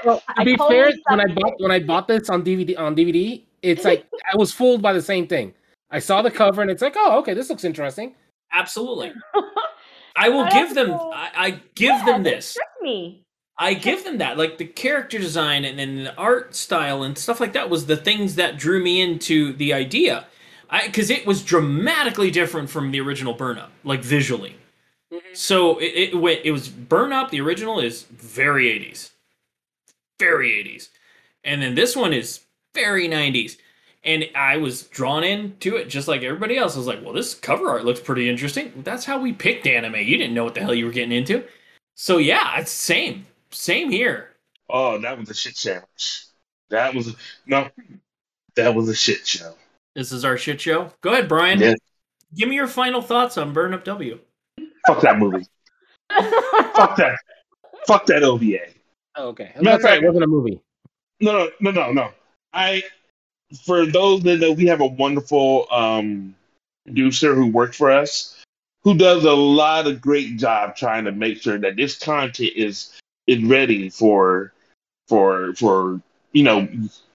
[0.02, 2.96] Well, to be totally fair, when I bought when I bought this on DVD on
[2.96, 5.52] DVD, it's like I was fooled by the same thing.
[5.90, 8.14] I saw the cover and it's like, oh, okay, this looks interesting.
[8.50, 9.12] Absolutely.
[10.16, 10.92] I will But give them.
[10.92, 12.56] also- I, I give Yeah, them this.
[12.80, 13.22] me.
[13.58, 14.38] I give them that.
[14.38, 17.98] Like the character design and, and the art style and stuff like that was the
[17.98, 20.24] things that drew me into the idea.
[20.86, 24.56] Because it was dramatically different from the original Burn Up, like visually.
[25.12, 25.34] Mm-hmm.
[25.34, 26.40] So it, it went.
[26.44, 27.30] It was Burn Up.
[27.30, 29.10] The original is very 80s,
[30.18, 30.88] very 80s,
[31.44, 32.40] and then this one is
[32.74, 33.56] very 90s.
[34.02, 36.74] And I was drawn into it just like everybody else.
[36.74, 38.72] I was like, well, this cover art looks pretty interesting.
[38.82, 39.96] That's how we picked anime.
[39.96, 41.44] You didn't know what the hell you were getting into.
[41.96, 43.26] So yeah, it's same.
[43.50, 44.30] Same here.
[44.70, 46.24] Oh, that was a shit sandwich.
[46.70, 47.14] That was
[47.46, 47.68] no,
[48.54, 49.54] that was a shit show.
[49.94, 50.92] This is our shit show.
[51.00, 51.60] Go ahead, Brian.
[51.60, 51.74] Yeah.
[52.34, 54.20] Give me your final thoughts on Burn Up W.
[54.86, 55.46] Fuck that movie.
[56.74, 57.16] Fuck that.
[57.86, 58.58] Fuck that OVA.
[59.16, 59.52] Oh, okay.
[59.56, 59.90] Matter of That's right.
[59.92, 60.60] fact- It wasn't a movie.
[61.20, 62.10] No, no, no, no, no.
[62.52, 62.82] I,
[63.64, 66.34] for those that know, we have a wonderful um,
[66.86, 68.36] producer who works for us,
[68.82, 72.96] who does a lot of great job trying to make sure that this content is
[73.26, 74.52] is ready for
[75.08, 76.00] for for
[76.32, 76.66] you know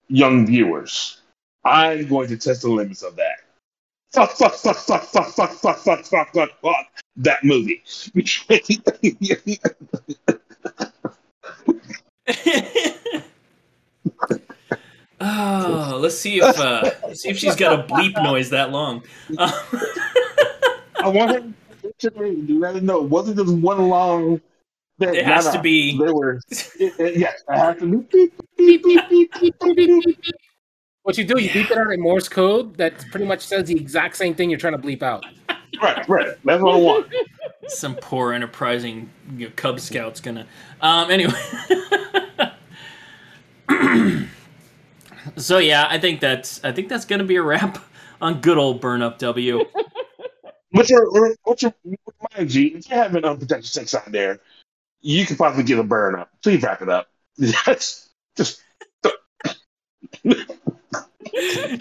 [0.08, 1.22] young viewers.
[1.64, 3.40] I'm going to test the limits of that.
[4.16, 6.88] Fuck, fuck, fuck, fuck, fuck, fuck, fuck, fuck, fuck, fuck, fuck
[7.18, 7.84] that movie.
[15.20, 19.04] oh, let's see if uh, let's see if she's got a bleep noise that long.
[19.38, 21.56] I want him
[22.00, 22.10] to
[22.60, 24.42] let him know it wasn't just one long.
[24.98, 25.14] Thing.
[25.14, 25.62] It has No, to no.
[25.64, 26.40] be- There were.
[26.50, 27.88] It, it, yes, it has to
[29.76, 30.18] be.
[31.06, 33.76] What you do, you beep it out in Morse code that pretty much says the
[33.76, 35.24] exact same thing you're trying to bleep out.
[35.80, 36.30] Right, right.
[36.44, 37.14] That's what I want.
[37.68, 40.48] some poor enterprising you know, Cub Scout's gonna.
[40.82, 41.12] Um.
[41.12, 41.40] Anyway.
[45.38, 47.78] so yeah, I think that's I think that's gonna be a wrap
[48.20, 49.64] on good old Burn Up W.
[50.72, 51.76] What's your, what's your,
[52.36, 54.40] mind you, if you're having unprotected sex out there,
[55.02, 56.32] you could possibly get a burn up.
[56.42, 57.10] Please wrap it up.
[57.38, 58.64] That's just.
[61.36, 61.80] I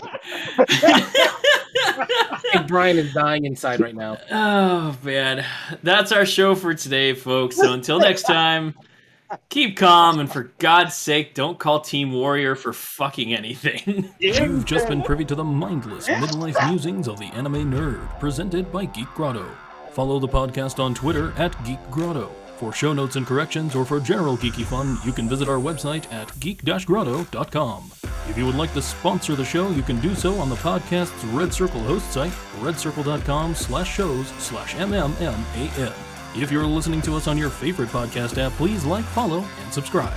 [2.66, 4.18] Brian is dying inside right now.
[4.30, 5.44] Oh man,
[5.82, 7.56] that's our show for today, folks.
[7.56, 8.74] So until next time,
[9.48, 14.10] keep calm and for God's sake, don't call Team Warrior for fucking anything.
[14.18, 18.86] You've just been privy to the mindless midlife musings of the anime nerd, presented by
[18.86, 19.46] Geek Grotto.
[19.92, 22.30] Follow the podcast on Twitter at Geek Grotto.
[22.56, 26.10] For show notes and corrections or for general geeky fun, you can visit our website
[26.12, 27.92] at geek-grotto.com.
[28.28, 31.24] If you would like to sponsor the show, you can do so on the podcast's
[31.26, 35.92] Red Circle host site, redcircle.com slash shows slash mmman.
[36.36, 40.16] If you're listening to us on your favorite podcast app, please like, follow, and subscribe.